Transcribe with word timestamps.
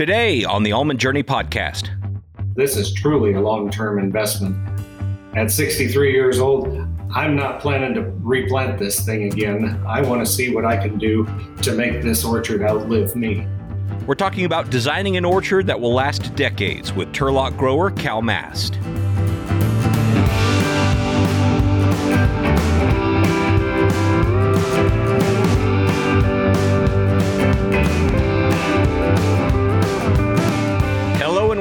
Today 0.00 0.44
on 0.44 0.62
the 0.62 0.72
Almond 0.72 0.98
Journey 0.98 1.22
podcast. 1.22 1.90
This 2.54 2.74
is 2.74 2.94
truly 2.94 3.34
a 3.34 3.40
long 3.42 3.70
term 3.70 3.98
investment. 3.98 4.56
At 5.36 5.50
63 5.50 6.10
years 6.10 6.38
old, 6.38 6.68
I'm 7.14 7.36
not 7.36 7.60
planning 7.60 7.92
to 7.96 8.10
replant 8.22 8.78
this 8.78 9.04
thing 9.04 9.24
again. 9.24 9.78
I 9.86 10.00
want 10.00 10.24
to 10.24 10.32
see 10.32 10.54
what 10.54 10.64
I 10.64 10.78
can 10.78 10.96
do 10.96 11.28
to 11.60 11.74
make 11.74 12.00
this 12.00 12.24
orchard 12.24 12.62
outlive 12.62 13.14
me. 13.14 13.46
We're 14.06 14.14
talking 14.14 14.46
about 14.46 14.70
designing 14.70 15.18
an 15.18 15.26
orchard 15.26 15.66
that 15.66 15.78
will 15.78 15.92
last 15.92 16.34
decades 16.34 16.94
with 16.94 17.12
Turlock 17.12 17.58
grower 17.58 17.90
Cal 17.90 18.22
Mast. 18.22 18.78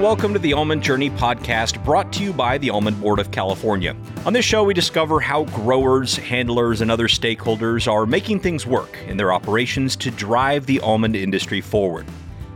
Welcome 0.10 0.34
to 0.34 0.40
the 0.40 0.54
Almond 0.54 0.82
Journey 0.82 1.12
podcast 1.12 1.86
brought 1.86 2.12
to 2.14 2.24
you 2.24 2.34
by 2.34 2.58
the 2.58 2.72
Almond 2.72 3.00
Board 3.00 3.20
of 3.20 3.30
California. 3.30 3.96
On 4.26 4.34
this 4.34 4.44
show, 4.44 4.64
we 4.64 4.74
discover 4.74 5.20
how 5.20 5.44
growers, 5.44 6.16
handlers, 6.16 6.82
and 6.82 6.90
other 6.90 7.08
stakeholders 7.08 7.88
are 7.88 8.08
making 8.08 8.40
things 8.40 8.66
work 8.66 8.98
in 9.06 9.18
their 9.18 9.32
operations 9.32 9.96
to 9.98 10.10
drive 10.10 10.66
the 10.66 10.80
almond 10.80 11.16
industry 11.16 11.62
forward. 11.62 12.08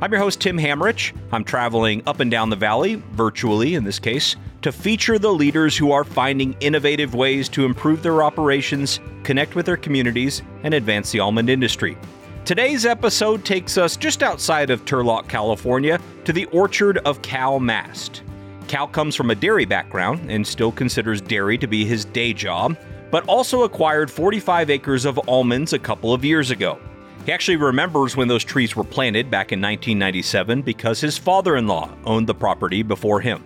I'm 0.01 0.11
your 0.11 0.19
host, 0.19 0.41
Tim 0.41 0.57
Hammerich. 0.57 1.15
I'm 1.31 1.43
traveling 1.43 2.01
up 2.07 2.21
and 2.21 2.31
down 2.31 2.49
the 2.49 2.55
valley, 2.55 2.95
virtually 3.11 3.75
in 3.75 3.83
this 3.83 3.99
case, 3.99 4.35
to 4.63 4.71
feature 4.71 5.19
the 5.19 5.31
leaders 5.31 5.77
who 5.77 5.91
are 5.91 6.03
finding 6.03 6.55
innovative 6.59 7.13
ways 7.13 7.47
to 7.49 7.65
improve 7.65 8.01
their 8.01 8.23
operations, 8.23 8.99
connect 9.21 9.53
with 9.53 9.67
their 9.67 9.77
communities, 9.77 10.41
and 10.63 10.73
advance 10.73 11.11
the 11.11 11.19
almond 11.19 11.51
industry. 11.51 11.99
Today's 12.45 12.85
episode 12.85 13.45
takes 13.45 13.77
us 13.77 13.95
just 13.95 14.21
outside 14.21 14.69
of 14.69 14.83
Turlock, 14.83 15.29
California, 15.29 15.97
to 16.25 16.33
the 16.33 16.43
orchard 16.47 16.97
of 17.05 17.21
Cal 17.21 17.57
Mast. 17.57 18.21
Cal 18.67 18.85
comes 18.85 19.15
from 19.15 19.31
a 19.31 19.35
dairy 19.35 19.63
background 19.63 20.29
and 20.29 20.45
still 20.45 20.73
considers 20.73 21.21
dairy 21.21 21.57
to 21.57 21.67
be 21.67 21.85
his 21.85 22.03
day 22.03 22.33
job, 22.33 22.77
but 23.11 23.25
also 23.29 23.63
acquired 23.63 24.11
45 24.11 24.69
acres 24.69 25.05
of 25.05 25.17
almonds 25.29 25.71
a 25.71 25.79
couple 25.79 26.13
of 26.13 26.25
years 26.25 26.51
ago. 26.51 26.77
He 27.25 27.31
actually 27.31 27.55
remembers 27.55 28.17
when 28.17 28.27
those 28.27 28.43
trees 28.43 28.75
were 28.75 28.83
planted 28.83 29.31
back 29.31 29.53
in 29.53 29.61
1997 29.61 30.63
because 30.63 30.99
his 30.99 31.17
father 31.17 31.55
in 31.55 31.65
law 31.65 31.95
owned 32.03 32.27
the 32.27 32.35
property 32.35 32.83
before 32.83 33.21
him. 33.21 33.41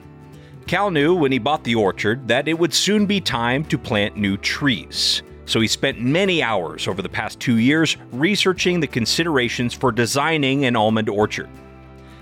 Cal 0.66 0.89
knew 0.89 1.14
when 1.14 1.32
he 1.32 1.38
bought 1.38 1.64
the 1.64 1.76
orchard 1.76 2.28
that 2.28 2.48
it 2.48 2.58
would 2.58 2.73
soon 2.73 3.06
be 3.06 3.22
time 3.22 3.64
to 3.66 3.78
plant 3.78 4.17
new 4.17 4.38
trees 4.38 5.22
so 5.48 5.59
he 5.59 5.67
spent 5.67 6.00
many 6.00 6.44
hours 6.44 6.88
over 6.88 7.02
the 7.02 7.09
past 7.09 7.40
two 7.40 7.58
years 7.58 7.98
researching 8.12 8.80
the 8.80 8.88
considerations 8.88 9.73
for 9.73 9.92
designing 9.92 10.66
an 10.66 10.76
almond 10.76 11.09
orchard. 11.09 11.50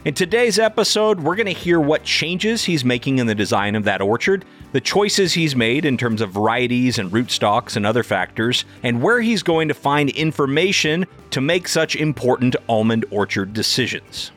In 0.05 0.13
today's 0.13 0.59
episode, 0.59 1.19
we're 1.19 1.35
going 1.35 1.47
to 1.47 1.51
hear 1.51 1.79
what 1.79 2.03
changes 2.03 2.63
he's 2.63 2.85
making 2.85 3.17
in 3.17 3.25
the 3.25 3.33
design 3.33 3.75
of 3.75 3.85
that 3.85 4.01
orchard, 4.01 4.45
the 4.71 4.79
choices 4.79 5.33
he's 5.33 5.55
made 5.55 5.83
in 5.83 5.97
terms 5.97 6.21
of 6.21 6.31
varieties 6.31 6.99
and 6.99 7.11
rootstocks 7.11 7.75
and 7.75 7.87
other 7.87 8.03
factors, 8.03 8.65
and 8.83 9.01
where 9.01 9.19
he's 9.19 9.41
going 9.41 9.67
to 9.67 9.73
find 9.73 10.11
information 10.11 11.07
to 11.31 11.41
make 11.41 11.67
such 11.67 11.95
important 11.95 12.55
almond 12.69 13.03
orchard 13.09 13.53
decisions. 13.53 14.31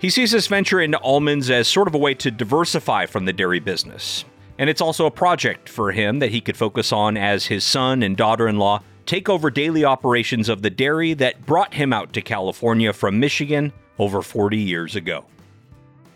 He 0.00 0.08
sees 0.08 0.30
this 0.30 0.46
venture 0.46 0.80
into 0.80 0.98
almonds 1.00 1.50
as 1.50 1.68
sort 1.68 1.88
of 1.88 1.94
a 1.94 1.98
way 1.98 2.14
to 2.14 2.30
diversify 2.30 3.04
from 3.04 3.26
the 3.26 3.34
dairy 3.34 3.60
business. 3.60 4.24
And 4.58 4.68
it's 4.68 4.80
also 4.80 5.06
a 5.06 5.10
project 5.10 5.68
for 5.68 5.92
him 5.92 6.18
that 6.18 6.30
he 6.30 6.40
could 6.40 6.56
focus 6.56 6.92
on 6.92 7.16
as 7.16 7.46
his 7.46 7.64
son 7.64 8.02
and 8.02 8.16
daughter 8.16 8.48
in 8.48 8.58
law 8.58 8.82
take 9.06 9.28
over 9.28 9.50
daily 9.50 9.84
operations 9.84 10.48
of 10.48 10.62
the 10.62 10.70
dairy 10.70 11.14
that 11.14 11.44
brought 11.44 11.74
him 11.74 11.92
out 11.92 12.12
to 12.12 12.22
California 12.22 12.92
from 12.92 13.18
Michigan 13.18 13.72
over 13.98 14.22
40 14.22 14.58
years 14.58 14.96
ago. 14.96 15.24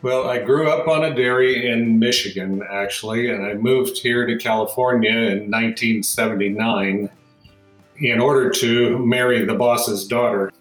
Well, 0.02 0.28
I 0.28 0.38
grew 0.38 0.70
up 0.70 0.86
on 0.86 1.04
a 1.04 1.14
dairy 1.14 1.68
in 1.68 1.98
Michigan, 1.98 2.62
actually, 2.70 3.30
and 3.30 3.44
I 3.44 3.54
moved 3.54 3.98
here 3.98 4.26
to 4.26 4.36
California 4.36 5.10
in 5.10 5.50
1979 5.50 7.10
in 7.98 8.20
order 8.20 8.50
to 8.50 8.98
marry 8.98 9.44
the 9.44 9.54
boss's 9.54 10.06
daughter. 10.06 10.52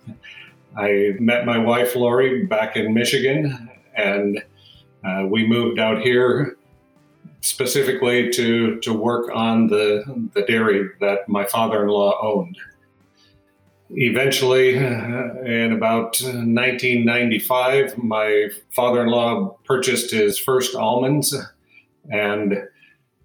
I 0.76 1.14
met 1.20 1.46
my 1.46 1.58
wife, 1.58 1.96
Lori, 1.96 2.46
back 2.46 2.76
in 2.76 2.94
Michigan, 2.94 3.70
and 3.96 4.44
uh, 5.04 5.26
we 5.30 5.46
moved 5.46 5.80
out 5.80 6.02
here 6.02 6.55
specifically 7.46 8.30
to 8.32 8.80
to 8.80 8.94
work 8.94 9.30
on 9.34 9.68
the 9.68 10.04
the 10.34 10.42
dairy 10.42 10.90
that 11.00 11.30
my 11.30 11.46
father-in-law 11.46 12.20
owned. 12.22 12.58
Eventually, 13.92 14.76
in 14.76 15.72
about 15.72 16.20
1995, 16.20 17.98
my 18.00 18.50
father-in-law 18.72 19.58
purchased 19.64 20.10
his 20.12 20.40
first 20.40 20.76
almonds, 20.76 21.36
and 22.12 22.68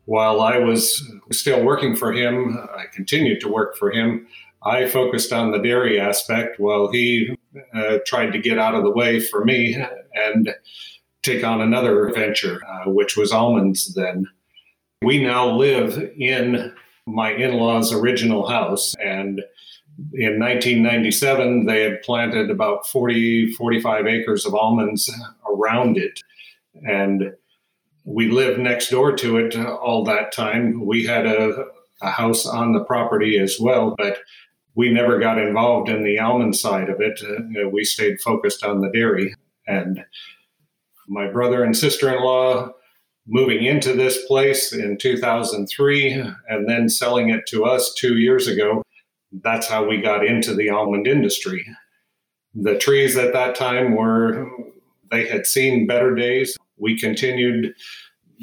while 0.04 0.42
I 0.42 0.58
was 0.58 1.02
still 1.32 1.64
working 1.64 1.96
for 1.96 2.12
him, 2.12 2.58
I 2.76 2.84
continued 2.92 3.40
to 3.40 3.48
work 3.48 3.76
for 3.76 3.90
him. 3.90 4.26
I 4.62 4.86
focused 4.86 5.32
on 5.32 5.50
the 5.50 5.58
dairy 5.58 5.98
aspect 5.98 6.60
while 6.60 6.92
he 6.92 7.34
uh, 7.74 7.98
tried 8.04 8.32
to 8.32 8.38
get 8.38 8.58
out 8.58 8.74
of 8.74 8.82
the 8.84 8.90
way 8.90 9.18
for 9.18 9.44
me 9.44 9.82
and 10.14 10.54
take 11.22 11.44
on 11.44 11.60
another 11.60 12.10
venture, 12.12 12.60
uh, 12.66 12.90
which 12.90 13.16
was 13.16 13.32
almonds 13.32 13.94
then. 13.94 14.26
We 15.02 15.22
now 15.22 15.50
live 15.50 16.10
in 16.16 16.72
my 17.06 17.32
in 17.32 17.54
law's 17.54 17.92
original 17.92 18.48
house. 18.48 18.94
And 19.02 19.42
in 20.12 20.38
1997, 20.38 21.66
they 21.66 21.82
had 21.82 22.02
planted 22.02 22.50
about 22.50 22.86
40, 22.86 23.52
45 23.52 24.06
acres 24.06 24.46
of 24.46 24.54
almonds 24.54 25.10
around 25.48 25.98
it. 25.98 26.20
And 26.88 27.34
we 28.04 28.30
lived 28.30 28.58
next 28.58 28.90
door 28.90 29.12
to 29.16 29.36
it 29.38 29.56
all 29.56 30.04
that 30.04 30.32
time. 30.32 30.86
We 30.86 31.04
had 31.04 31.26
a, 31.26 31.66
a 32.02 32.10
house 32.10 32.46
on 32.46 32.72
the 32.72 32.84
property 32.84 33.38
as 33.38 33.58
well, 33.60 33.94
but 33.96 34.18
we 34.74 34.90
never 34.90 35.18
got 35.18 35.38
involved 35.38 35.88
in 35.88 36.04
the 36.04 36.18
almond 36.18 36.56
side 36.56 36.88
of 36.88 37.00
it. 37.00 37.20
Uh, 37.22 37.68
we 37.68 37.84
stayed 37.84 38.20
focused 38.20 38.64
on 38.64 38.80
the 38.80 38.90
dairy. 38.90 39.34
And 39.66 40.04
my 41.10 41.28
brother 41.28 41.64
and 41.64 41.76
sister 41.76 42.08
in 42.08 42.22
law 42.22 42.70
moving 43.26 43.64
into 43.64 43.92
this 43.92 44.24
place 44.26 44.72
in 44.72 44.96
2003 44.96 46.12
and 46.48 46.68
then 46.68 46.88
selling 46.88 47.28
it 47.30 47.46
to 47.48 47.64
us 47.64 47.92
two 47.94 48.16
years 48.16 48.46
ago. 48.46 48.82
That's 49.42 49.66
how 49.66 49.86
we 49.86 50.00
got 50.00 50.24
into 50.24 50.54
the 50.54 50.70
almond 50.70 51.06
industry. 51.06 51.66
The 52.54 52.78
trees 52.78 53.16
at 53.16 53.32
that 53.32 53.54
time 53.54 53.94
were, 53.94 54.48
they 55.10 55.26
had 55.26 55.46
seen 55.46 55.86
better 55.86 56.14
days. 56.14 56.56
We 56.78 56.98
continued 56.98 57.74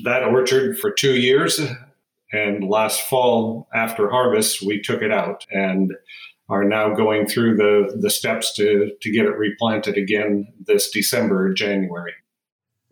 that 0.03 0.23
orchard 0.23 0.78
for 0.78 0.91
two 0.91 1.16
years. 1.16 1.59
And 2.31 2.69
last 2.69 3.01
fall, 3.01 3.67
after 3.73 4.09
harvest, 4.09 4.61
we 4.61 4.81
took 4.81 5.01
it 5.01 5.11
out 5.11 5.45
and 5.51 5.94
are 6.49 6.63
now 6.63 6.94
going 6.94 7.28
through 7.28 7.55
the, 7.55 7.97
the 7.99 8.09
steps 8.09 8.53
to, 8.55 8.91
to 9.01 9.11
get 9.11 9.25
it 9.25 9.38
replanted 9.38 9.97
again 9.97 10.47
this 10.66 10.91
December, 10.91 11.53
January. 11.53 12.13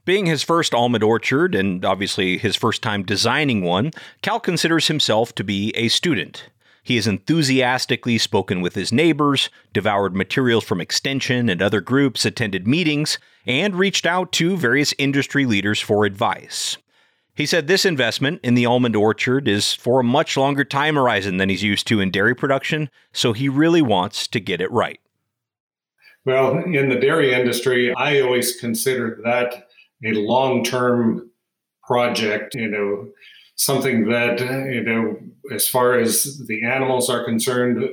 Being 0.05 0.27
his 0.27 0.43
first 0.43 0.75
almond 0.75 1.03
orchard, 1.03 1.55
and 1.55 1.83
obviously 1.83 2.37
his 2.37 2.55
first 2.55 2.83
time 2.83 3.03
designing 3.03 3.63
one, 3.63 3.91
Cal 4.21 4.39
considers 4.39 4.87
himself 4.87 5.33
to 5.33 5.43
be 5.43 5.71
a 5.75 5.87
student. 5.87 6.47
He 6.83 6.97
has 6.97 7.07
enthusiastically 7.07 8.19
spoken 8.19 8.61
with 8.61 8.75
his 8.75 8.91
neighbors, 8.91 9.49
devoured 9.73 10.15
materials 10.15 10.63
from 10.63 10.79
Extension 10.79 11.49
and 11.49 11.59
other 11.59 11.81
groups, 11.81 12.23
attended 12.23 12.67
meetings, 12.67 13.17
and 13.47 13.73
reached 13.73 14.05
out 14.05 14.31
to 14.33 14.55
various 14.55 14.93
industry 14.99 15.47
leaders 15.47 15.81
for 15.81 16.05
advice. 16.05 16.77
He 17.33 17.47
said 17.47 17.65
this 17.65 17.83
investment 17.83 18.41
in 18.43 18.53
the 18.53 18.67
almond 18.67 18.95
orchard 18.95 19.47
is 19.47 19.73
for 19.73 19.99
a 19.99 20.03
much 20.03 20.37
longer 20.37 20.63
time 20.63 20.93
horizon 20.93 21.37
than 21.37 21.49
he's 21.49 21.63
used 21.63 21.87
to 21.87 21.99
in 21.99 22.11
dairy 22.11 22.35
production, 22.35 22.91
so 23.11 23.33
he 23.33 23.49
really 23.49 23.81
wants 23.81 24.27
to 24.27 24.39
get 24.39 24.61
it 24.61 24.71
right. 24.71 24.99
Well, 26.23 26.57
in 26.59 26.89
the 26.89 26.99
dairy 26.99 27.33
industry, 27.33 27.93
I 27.95 28.21
always 28.21 28.55
considered 28.55 29.21
that 29.23 29.64
a 30.05 30.13
long 30.13 30.63
term 30.63 31.29
project, 31.83 32.55
you 32.55 32.67
know, 32.67 33.07
something 33.55 34.09
that, 34.09 34.39
you 34.39 34.83
know, 34.83 35.17
as 35.53 35.67
far 35.67 35.97
as 35.97 36.41
the 36.47 36.65
animals 36.65 37.09
are 37.09 37.23
concerned, 37.23 37.89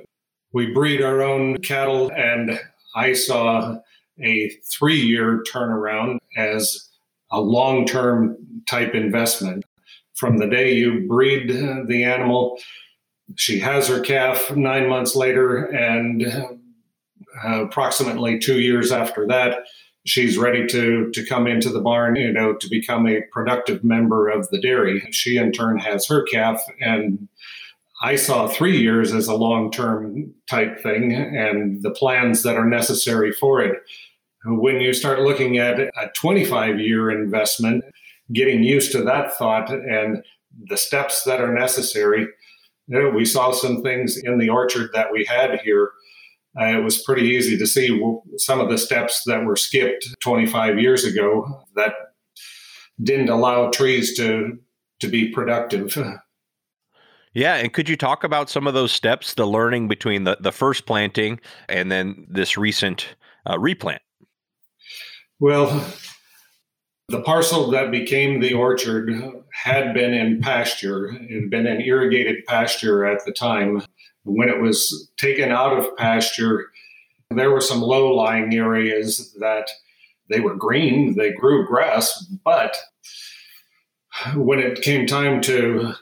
we 0.52 0.72
breed 0.72 1.02
our 1.02 1.22
own 1.22 1.58
cattle, 1.58 2.10
and 2.14 2.60
I 2.94 3.12
saw 3.12 3.78
a 4.22 4.50
three 4.70 5.00
year 5.00 5.42
turnaround 5.50 6.18
as 6.36 6.88
a 7.30 7.40
long 7.40 7.86
term 7.86 8.36
type 8.68 8.94
investment. 8.94 9.64
From 10.14 10.38
the 10.38 10.46
day 10.46 10.74
you 10.74 11.06
breed 11.08 11.48
the 11.48 12.04
animal, 12.04 12.58
she 13.36 13.58
has 13.60 13.88
her 13.88 14.00
calf 14.00 14.54
nine 14.54 14.88
months 14.88 15.16
later, 15.16 15.64
and 15.66 16.24
uh, 17.44 17.64
approximately 17.64 18.38
two 18.38 18.60
years 18.60 18.92
after 18.92 19.26
that, 19.26 19.64
she's 20.04 20.38
ready 20.38 20.66
to 20.66 21.10
to 21.12 21.24
come 21.26 21.46
into 21.46 21.68
the 21.68 21.80
barn 21.80 22.16
you 22.16 22.32
know 22.32 22.54
to 22.54 22.68
become 22.68 23.06
a 23.06 23.22
productive 23.32 23.84
member 23.84 24.28
of 24.28 24.48
the 24.50 24.60
dairy 24.60 25.00
she 25.10 25.36
in 25.36 25.52
turn 25.52 25.78
has 25.78 26.06
her 26.06 26.22
calf 26.24 26.60
and 26.80 27.28
i 28.02 28.16
saw 28.16 28.48
three 28.48 28.80
years 28.80 29.12
as 29.12 29.28
a 29.28 29.34
long 29.34 29.70
term 29.70 30.32
type 30.48 30.82
thing 30.82 31.12
and 31.12 31.82
the 31.82 31.90
plans 31.90 32.42
that 32.42 32.56
are 32.56 32.66
necessary 32.66 33.32
for 33.32 33.60
it 33.60 33.82
when 34.44 34.80
you 34.80 34.92
start 34.92 35.20
looking 35.20 35.58
at 35.58 35.78
a 35.78 36.10
25 36.14 36.80
year 36.80 37.10
investment, 37.10 37.84
getting 38.32 38.62
used 38.62 38.92
to 38.92 39.02
that 39.02 39.34
thought 39.34 39.70
and 39.70 40.22
the 40.68 40.76
steps 40.76 41.24
that 41.24 41.40
are 41.40 41.52
necessary, 41.52 42.26
you 42.88 42.98
know, 42.98 43.08
we 43.08 43.24
saw 43.24 43.52
some 43.52 43.82
things 43.82 44.16
in 44.16 44.38
the 44.38 44.48
orchard 44.48 44.90
that 44.92 45.12
we 45.12 45.24
had 45.24 45.60
here. 45.60 45.90
Uh, 46.58 46.66
it 46.66 46.84
was 46.84 47.02
pretty 47.02 47.28
easy 47.28 47.56
to 47.56 47.66
see 47.66 47.98
some 48.36 48.60
of 48.60 48.68
the 48.68 48.78
steps 48.78 49.22
that 49.24 49.44
were 49.44 49.56
skipped 49.56 50.06
25 50.20 50.78
years 50.78 51.04
ago 51.04 51.64
that 51.76 51.94
didn't 53.02 53.30
allow 53.30 53.70
trees 53.70 54.16
to 54.16 54.58
to 55.00 55.08
be 55.08 55.28
productive. 55.28 55.96
Yeah, 57.34 57.54
and 57.56 57.72
could 57.72 57.88
you 57.88 57.96
talk 57.96 58.24
about 58.24 58.50
some 58.50 58.66
of 58.66 58.74
those 58.74 58.92
steps, 58.92 59.34
the 59.34 59.46
learning 59.46 59.88
between 59.88 60.24
the, 60.24 60.36
the 60.38 60.52
first 60.52 60.86
planting 60.86 61.40
and 61.68 61.90
then 61.90 62.26
this 62.28 62.58
recent 62.58 63.16
uh, 63.48 63.58
replant? 63.58 64.02
Well, 65.40 65.84
the 67.08 67.22
parcel 67.22 67.70
that 67.70 67.90
became 67.90 68.40
the 68.40 68.52
orchard 68.52 69.10
had 69.52 69.94
been 69.94 70.12
in 70.12 70.40
pasture. 70.40 71.08
It 71.08 71.40
had 71.40 71.50
been 71.50 71.66
an 71.66 71.80
irrigated 71.80 72.44
pasture 72.46 73.04
at 73.04 73.24
the 73.24 73.32
time. 73.32 73.82
When 74.24 74.48
it 74.48 74.60
was 74.60 75.10
taken 75.16 75.50
out 75.50 75.76
of 75.76 75.96
pasture, 75.96 76.70
there 77.30 77.50
were 77.50 77.60
some 77.60 77.80
low 77.80 78.14
lying 78.14 78.54
areas 78.54 79.34
that 79.40 79.68
they 80.30 80.40
were 80.40 80.54
green, 80.54 81.16
they 81.16 81.32
grew 81.32 81.66
grass, 81.66 82.24
but 82.44 82.76
when 84.34 84.58
it 84.58 84.82
came 84.82 85.06
time 85.06 85.40
to 85.42 85.94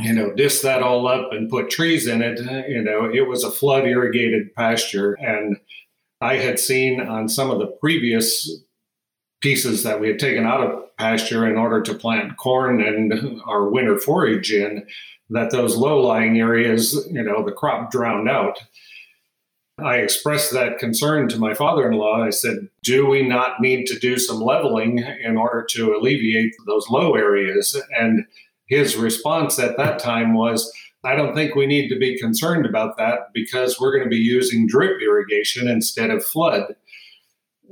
you 0.00 0.12
know, 0.12 0.32
disc 0.32 0.62
that 0.62 0.82
all 0.82 1.08
up 1.08 1.32
and 1.32 1.50
put 1.50 1.70
trees 1.70 2.06
in 2.06 2.22
it. 2.22 2.38
You 2.68 2.82
know, 2.82 3.10
it 3.12 3.26
was 3.26 3.44
a 3.44 3.50
flood 3.50 3.86
irrigated 3.86 4.54
pasture. 4.54 5.14
And 5.14 5.56
I 6.20 6.36
had 6.36 6.58
seen 6.58 7.00
on 7.00 7.28
some 7.28 7.50
of 7.50 7.58
the 7.58 7.66
previous 7.66 8.50
pieces 9.40 9.82
that 9.84 10.00
we 10.00 10.08
had 10.08 10.18
taken 10.18 10.44
out 10.44 10.60
of 10.60 10.96
pasture 10.96 11.48
in 11.48 11.56
order 11.56 11.80
to 11.80 11.94
plant 11.94 12.36
corn 12.36 12.80
and 12.80 13.40
our 13.46 13.68
winter 13.68 13.98
forage 13.98 14.52
in 14.52 14.86
that 15.30 15.50
those 15.50 15.76
low 15.76 16.00
lying 16.00 16.38
areas, 16.38 17.06
you 17.10 17.22
know, 17.22 17.44
the 17.44 17.52
crop 17.52 17.90
drowned 17.90 18.28
out. 18.28 18.58
I 19.78 19.98
expressed 19.98 20.52
that 20.52 20.78
concern 20.78 21.28
to 21.28 21.38
my 21.38 21.54
father 21.54 21.88
in 21.88 21.96
law. 21.96 22.22
I 22.22 22.30
said, 22.30 22.68
Do 22.82 23.06
we 23.06 23.22
not 23.22 23.60
need 23.60 23.86
to 23.86 23.98
do 23.98 24.18
some 24.18 24.40
leveling 24.40 24.98
in 24.98 25.36
order 25.36 25.64
to 25.70 25.94
alleviate 25.94 26.54
those 26.66 26.88
low 26.90 27.14
areas? 27.14 27.80
And 27.96 28.24
his 28.66 28.96
response 28.96 29.58
at 29.58 29.76
that 29.76 30.00
time 30.00 30.34
was, 30.34 30.72
I 31.04 31.14
don't 31.14 31.34
think 31.34 31.54
we 31.54 31.66
need 31.66 31.88
to 31.90 31.98
be 31.98 32.18
concerned 32.18 32.66
about 32.66 32.96
that 32.96 33.32
because 33.32 33.78
we're 33.78 33.92
going 33.92 34.04
to 34.04 34.10
be 34.10 34.16
using 34.16 34.66
drip 34.66 35.00
irrigation 35.00 35.68
instead 35.68 36.10
of 36.10 36.24
flood. 36.24 36.74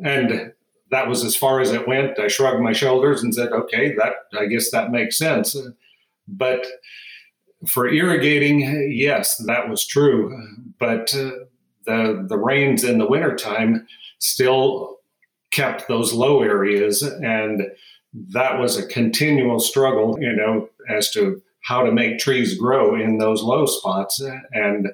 And 0.04 0.52
that 0.90 1.08
was 1.08 1.24
as 1.24 1.36
far 1.36 1.60
as 1.60 1.72
it 1.72 1.88
went. 1.88 2.18
I 2.18 2.28
shrugged 2.28 2.62
my 2.62 2.72
shoulders 2.72 3.22
and 3.22 3.34
said, 3.34 3.52
okay, 3.52 3.94
that 3.96 4.12
I 4.38 4.46
guess 4.46 4.70
that 4.70 4.92
makes 4.92 5.18
sense. 5.18 5.56
But 6.28 6.66
for 7.66 7.88
irrigating, 7.88 8.92
yes, 8.92 9.36
that 9.46 9.68
was 9.68 9.86
true. 9.86 10.36
But 10.78 11.14
uh, 11.14 11.30
the 11.86 12.26
the 12.28 12.38
rains 12.38 12.84
in 12.84 12.98
the 12.98 13.06
wintertime 13.06 13.86
still 14.18 14.98
kept 15.50 15.88
those 15.88 16.12
low 16.12 16.42
areas 16.42 17.02
and 17.02 17.62
that 18.30 18.58
was 18.58 18.76
a 18.76 18.86
continual 18.86 19.60
struggle, 19.60 20.18
you 20.20 20.32
know, 20.32 20.68
as 20.88 21.10
to 21.12 21.42
how 21.62 21.82
to 21.82 21.92
make 21.92 22.18
trees 22.18 22.58
grow 22.58 22.94
in 22.94 23.18
those 23.18 23.42
low 23.42 23.66
spots. 23.66 24.22
And 24.52 24.88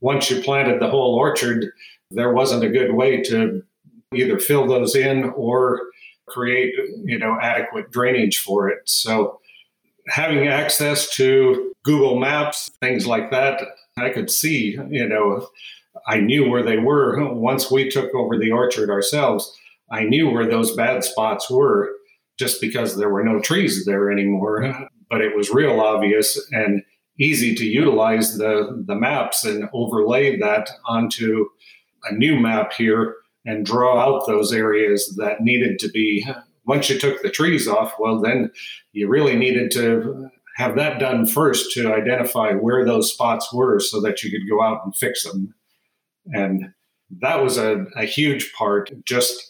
once 0.00 0.30
you 0.30 0.42
planted 0.42 0.80
the 0.80 0.90
whole 0.90 1.14
orchard, 1.14 1.72
there 2.10 2.32
wasn't 2.32 2.64
a 2.64 2.68
good 2.68 2.94
way 2.94 3.22
to 3.22 3.62
either 4.16 4.38
fill 4.38 4.66
those 4.66 4.94
in 4.94 5.24
or 5.36 5.82
create, 6.26 6.74
you 7.04 7.18
know, 7.18 7.38
adequate 7.40 7.90
drainage 7.90 8.38
for 8.38 8.68
it. 8.68 8.80
So 8.86 9.40
having 10.08 10.48
access 10.48 11.14
to 11.16 11.74
Google 11.84 12.18
Maps, 12.18 12.70
things 12.80 13.06
like 13.06 13.30
that, 13.30 13.62
I 13.96 14.10
could 14.10 14.30
see, 14.30 14.78
you 14.90 15.08
know, 15.08 15.48
I 16.06 16.20
knew 16.20 16.48
where 16.48 16.62
they 16.62 16.78
were. 16.78 17.32
Once 17.32 17.70
we 17.70 17.88
took 17.88 18.14
over 18.14 18.38
the 18.38 18.50
orchard 18.50 18.90
ourselves, 18.90 19.56
I 19.90 20.04
knew 20.04 20.28
where 20.28 20.48
those 20.48 20.76
bad 20.76 21.04
spots 21.04 21.50
were 21.50 21.92
just 22.38 22.60
because 22.60 22.96
there 22.96 23.08
were 23.08 23.24
no 23.24 23.40
trees 23.40 23.84
there 23.86 24.10
anymore. 24.10 24.88
But 25.08 25.20
it 25.20 25.36
was 25.36 25.50
real 25.50 25.80
obvious 25.80 26.38
and 26.50 26.82
easy 27.18 27.54
to 27.54 27.64
utilize 27.64 28.36
the, 28.36 28.84
the 28.86 28.94
maps 28.94 29.44
and 29.44 29.68
overlay 29.72 30.36
that 30.38 30.68
onto 30.86 31.46
a 32.04 32.14
new 32.14 32.38
map 32.38 32.72
here 32.72 33.14
and 33.46 33.64
draw 33.64 33.98
out 33.98 34.26
those 34.26 34.52
areas 34.52 35.14
that 35.16 35.40
needed 35.40 35.78
to 35.78 35.88
be. 35.88 36.26
Once 36.66 36.90
you 36.90 36.98
took 36.98 37.22
the 37.22 37.30
trees 37.30 37.68
off, 37.68 37.94
well, 37.98 38.20
then 38.20 38.50
you 38.92 39.08
really 39.08 39.36
needed 39.36 39.70
to 39.70 40.28
have 40.56 40.74
that 40.74 40.98
done 40.98 41.26
first 41.26 41.72
to 41.72 41.92
identify 41.92 42.52
where 42.52 42.84
those 42.84 43.12
spots 43.12 43.52
were 43.52 43.78
so 43.78 44.00
that 44.00 44.22
you 44.22 44.30
could 44.30 44.48
go 44.48 44.62
out 44.62 44.80
and 44.84 44.96
fix 44.96 45.22
them. 45.22 45.54
And 46.32 46.72
that 47.20 47.42
was 47.42 47.56
a, 47.56 47.84
a 47.94 48.04
huge 48.04 48.52
part, 48.54 48.90
just 49.04 49.48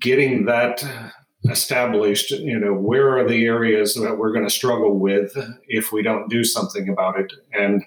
getting 0.00 0.46
that 0.46 0.84
established, 1.48 2.30
you 2.32 2.58
know, 2.58 2.74
where 2.74 3.16
are 3.16 3.28
the 3.28 3.46
areas 3.46 3.94
that 3.94 4.18
we're 4.18 4.32
going 4.32 4.44
to 4.44 4.50
struggle 4.50 4.98
with 4.98 5.32
if 5.68 5.92
we 5.92 6.02
don't 6.02 6.28
do 6.28 6.44
something 6.44 6.88
about 6.88 7.18
it 7.18 7.32
and 7.52 7.84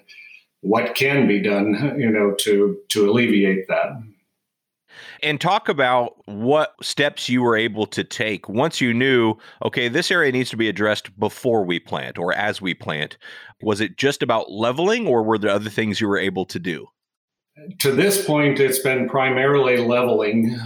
what 0.60 0.94
can 0.94 1.28
be 1.28 1.40
done, 1.40 1.96
you 1.98 2.10
know, 2.10 2.34
to 2.40 2.76
to 2.88 3.10
alleviate 3.10 3.68
that. 3.68 3.90
And 5.22 5.40
talk 5.40 5.68
about 5.68 6.16
what 6.26 6.74
steps 6.82 7.28
you 7.28 7.42
were 7.42 7.56
able 7.56 7.86
to 7.86 8.04
take 8.04 8.48
once 8.48 8.80
you 8.80 8.94
knew, 8.94 9.36
okay, 9.64 9.88
this 9.88 10.10
area 10.10 10.32
needs 10.32 10.50
to 10.50 10.56
be 10.56 10.68
addressed 10.68 11.18
before 11.18 11.64
we 11.64 11.78
plant 11.78 12.18
or 12.18 12.32
as 12.34 12.60
we 12.60 12.74
plant. 12.74 13.16
Was 13.62 13.80
it 13.80 13.96
just 13.96 14.22
about 14.22 14.50
leveling 14.50 15.06
or 15.06 15.22
were 15.22 15.38
there 15.38 15.50
other 15.50 15.70
things 15.70 16.00
you 16.00 16.08
were 16.08 16.18
able 16.18 16.44
to 16.46 16.58
do? 16.58 16.86
To 17.80 17.92
this 17.92 18.24
point, 18.24 18.58
it's 18.58 18.80
been 18.80 19.08
primarily 19.08 19.76
leveling. 19.76 20.58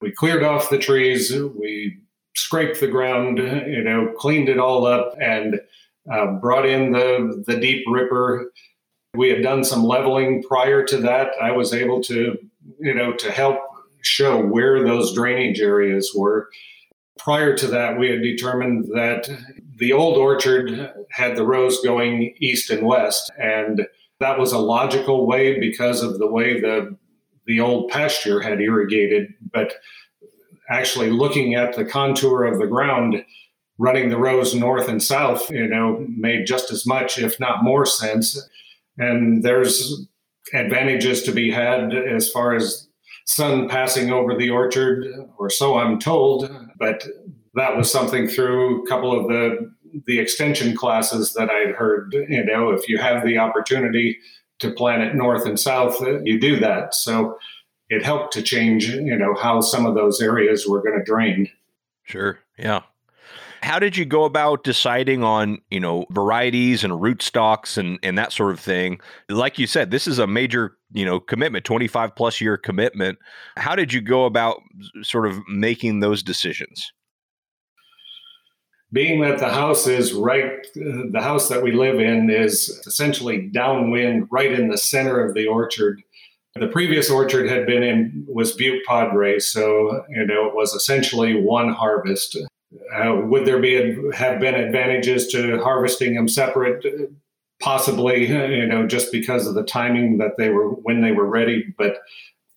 We 0.00 0.12
cleared 0.12 0.42
off 0.42 0.70
the 0.70 0.78
trees. 0.78 1.32
We 1.32 1.98
scraped 2.34 2.80
the 2.80 2.88
ground, 2.88 3.38
you 3.38 3.82
know, 3.82 4.12
cleaned 4.18 4.48
it 4.48 4.58
all 4.58 4.86
up, 4.86 5.14
and 5.20 5.60
uh, 6.12 6.26
brought 6.32 6.66
in 6.66 6.92
the 6.92 7.44
the 7.46 7.56
deep 7.56 7.84
ripper. 7.88 8.52
We 9.14 9.30
had 9.30 9.42
done 9.42 9.64
some 9.64 9.84
leveling 9.84 10.42
prior 10.42 10.84
to 10.84 10.98
that. 10.98 11.28
I 11.40 11.52
was 11.52 11.72
able 11.72 12.02
to, 12.02 12.36
you 12.80 12.94
know, 12.94 13.12
to 13.14 13.30
help 13.30 13.58
show 14.02 14.40
where 14.40 14.84
those 14.84 15.14
drainage 15.14 15.60
areas 15.60 16.12
were. 16.14 16.48
Prior 17.18 17.56
to 17.56 17.66
that, 17.68 17.98
we 17.98 18.10
had 18.10 18.22
determined 18.22 18.86
that 18.94 19.28
the 19.78 19.92
old 19.92 20.16
orchard 20.16 20.92
had 21.10 21.36
the 21.36 21.46
rows 21.46 21.80
going 21.82 22.34
east 22.40 22.70
and 22.70 22.86
west, 22.86 23.30
and 23.38 23.86
that 24.20 24.38
was 24.38 24.52
a 24.52 24.58
logical 24.58 25.26
way 25.26 25.58
because 25.58 26.02
of 26.02 26.18
the 26.18 26.26
way 26.26 26.60
the 26.60 26.96
the 27.46 27.60
old 27.60 27.90
pasture 27.90 28.40
had 28.40 28.60
irrigated. 28.60 29.32
But 29.52 29.74
actually 30.68 31.10
looking 31.10 31.54
at 31.54 31.74
the 31.74 31.84
contour 31.84 32.44
of 32.44 32.58
the 32.58 32.66
ground, 32.66 33.24
running 33.78 34.08
the 34.08 34.18
rows 34.18 34.54
north 34.54 34.88
and 34.88 35.02
south, 35.02 35.50
you 35.50 35.66
know, 35.66 36.04
made 36.08 36.46
just 36.46 36.72
as 36.72 36.86
much, 36.86 37.18
if 37.18 37.38
not 37.38 37.62
more 37.62 37.86
sense. 37.86 38.48
And 38.98 39.42
there's 39.42 40.06
advantages 40.54 41.22
to 41.24 41.32
be 41.32 41.50
had 41.50 41.94
as 41.94 42.30
far 42.30 42.54
as 42.54 42.88
sun 43.26 43.68
passing 43.68 44.10
over 44.12 44.36
the 44.36 44.50
orchard, 44.50 45.04
or 45.38 45.50
so 45.50 45.78
I'm 45.78 45.98
told. 45.98 46.50
But 46.78 47.06
that 47.54 47.76
was 47.76 47.90
something 47.90 48.28
through 48.28 48.82
a 48.82 48.86
couple 48.86 49.18
of 49.18 49.28
the 49.28 49.72
the 50.06 50.18
extension 50.18 50.76
classes 50.76 51.32
that 51.34 51.48
I'd 51.48 51.74
heard. 51.74 52.12
You 52.12 52.44
know, 52.44 52.70
if 52.70 52.88
you 52.88 52.98
have 52.98 53.24
the 53.24 53.38
opportunity 53.38 54.18
to 54.58 54.70
plant 54.70 55.02
it 55.02 55.14
north 55.14 55.46
and 55.46 55.58
south, 55.58 56.00
uh, 56.02 56.20
you 56.22 56.38
do 56.38 56.58
that. 56.60 56.94
So 56.94 57.38
it 57.88 58.04
helped 58.04 58.32
to 58.34 58.42
change, 58.42 58.88
you 58.88 59.16
know, 59.16 59.34
how 59.34 59.60
some 59.60 59.86
of 59.86 59.94
those 59.94 60.20
areas 60.20 60.66
were 60.66 60.82
going 60.82 60.98
to 60.98 61.04
drain. 61.04 61.48
Sure. 62.04 62.38
Yeah. 62.58 62.82
How 63.62 63.78
did 63.78 63.96
you 63.96 64.04
go 64.04 64.24
about 64.24 64.64
deciding 64.64 65.22
on, 65.22 65.58
you 65.70 65.80
know, 65.80 66.06
varieties 66.10 66.84
and 66.84 66.92
rootstocks 66.94 67.76
and 67.76 67.98
and 68.02 68.16
that 68.18 68.32
sort 68.32 68.52
of 68.52 68.60
thing? 68.60 69.00
Like 69.28 69.58
you 69.58 69.66
said, 69.66 69.90
this 69.90 70.06
is 70.06 70.18
a 70.18 70.26
major, 70.26 70.76
you 70.92 71.04
know, 71.04 71.20
commitment, 71.20 71.64
25 71.64 72.14
plus 72.14 72.40
year 72.40 72.56
commitment. 72.56 73.18
How 73.56 73.74
did 73.74 73.92
you 73.92 74.00
go 74.00 74.24
about 74.24 74.60
sort 75.02 75.26
of 75.26 75.38
making 75.48 76.00
those 76.00 76.22
decisions? 76.22 76.92
Being 78.92 79.20
that 79.22 79.38
the 79.38 79.48
house 79.48 79.86
is 79.86 80.12
right, 80.12 80.64
the 80.74 81.20
house 81.20 81.48
that 81.48 81.62
we 81.62 81.72
live 81.72 81.98
in 81.98 82.30
is 82.30 82.80
essentially 82.86 83.48
downwind, 83.52 84.28
right 84.30 84.52
in 84.52 84.68
the 84.68 84.78
center 84.78 85.24
of 85.24 85.34
the 85.34 85.46
orchard 85.46 86.00
the 86.58 86.68
previous 86.68 87.10
orchard 87.10 87.48
had 87.48 87.66
been 87.66 87.82
in 87.82 88.24
was 88.26 88.52
Butte 88.52 88.84
Padre, 88.86 89.38
so 89.38 90.04
you 90.08 90.26
know 90.26 90.46
it 90.46 90.54
was 90.54 90.72
essentially 90.72 91.40
one 91.40 91.72
harvest. 91.72 92.36
Uh, 92.94 93.16
would 93.24 93.44
there 93.46 93.60
be 93.60 93.96
have 94.14 94.40
been 94.40 94.54
advantages 94.54 95.28
to 95.28 95.58
harvesting 95.62 96.14
them 96.14 96.28
separate? 96.28 96.84
Possibly, 97.60 98.26
you 98.28 98.66
know, 98.66 98.86
just 98.86 99.10
because 99.10 99.46
of 99.46 99.54
the 99.54 99.64
timing 99.64 100.18
that 100.18 100.36
they 100.36 100.50
were 100.50 100.68
when 100.68 101.00
they 101.00 101.12
were 101.12 101.26
ready. 101.26 101.74
But 101.78 101.98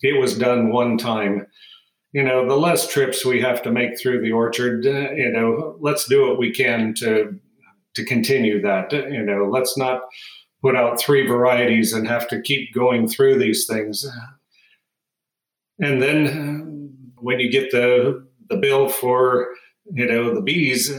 it 0.01 0.19
was 0.19 0.37
done 0.37 0.71
one 0.71 0.97
time, 0.97 1.47
you 2.11 2.23
know, 2.23 2.47
the 2.47 2.57
less 2.57 2.87
trips 2.87 3.25
we 3.25 3.41
have 3.41 3.61
to 3.63 3.71
make 3.71 3.99
through 3.99 4.21
the 4.21 4.31
orchard, 4.31 4.85
uh, 4.85 5.11
you 5.11 5.31
know, 5.31 5.77
let's 5.79 6.05
do 6.05 6.27
what 6.27 6.37
we 6.37 6.51
can 6.51 6.93
to 6.95 7.39
to 7.95 8.05
continue 8.05 8.61
that. 8.61 8.91
You 8.91 9.23
know, 9.23 9.45
let's 9.49 9.77
not 9.77 10.01
put 10.61 10.75
out 10.75 10.99
three 10.99 11.25
varieties 11.27 11.93
and 11.93 12.07
have 12.07 12.27
to 12.29 12.41
keep 12.41 12.73
going 12.73 13.07
through 13.07 13.39
these 13.39 13.65
things. 13.65 14.05
And 15.79 16.01
then 16.01 16.27
uh, 16.27 17.21
when 17.21 17.39
you 17.39 17.51
get 17.51 17.71
the 17.71 18.27
the 18.49 18.57
bill 18.57 18.89
for 18.89 19.47
you 19.93 20.05
know 20.05 20.33
the 20.33 20.41
bees, 20.41 20.91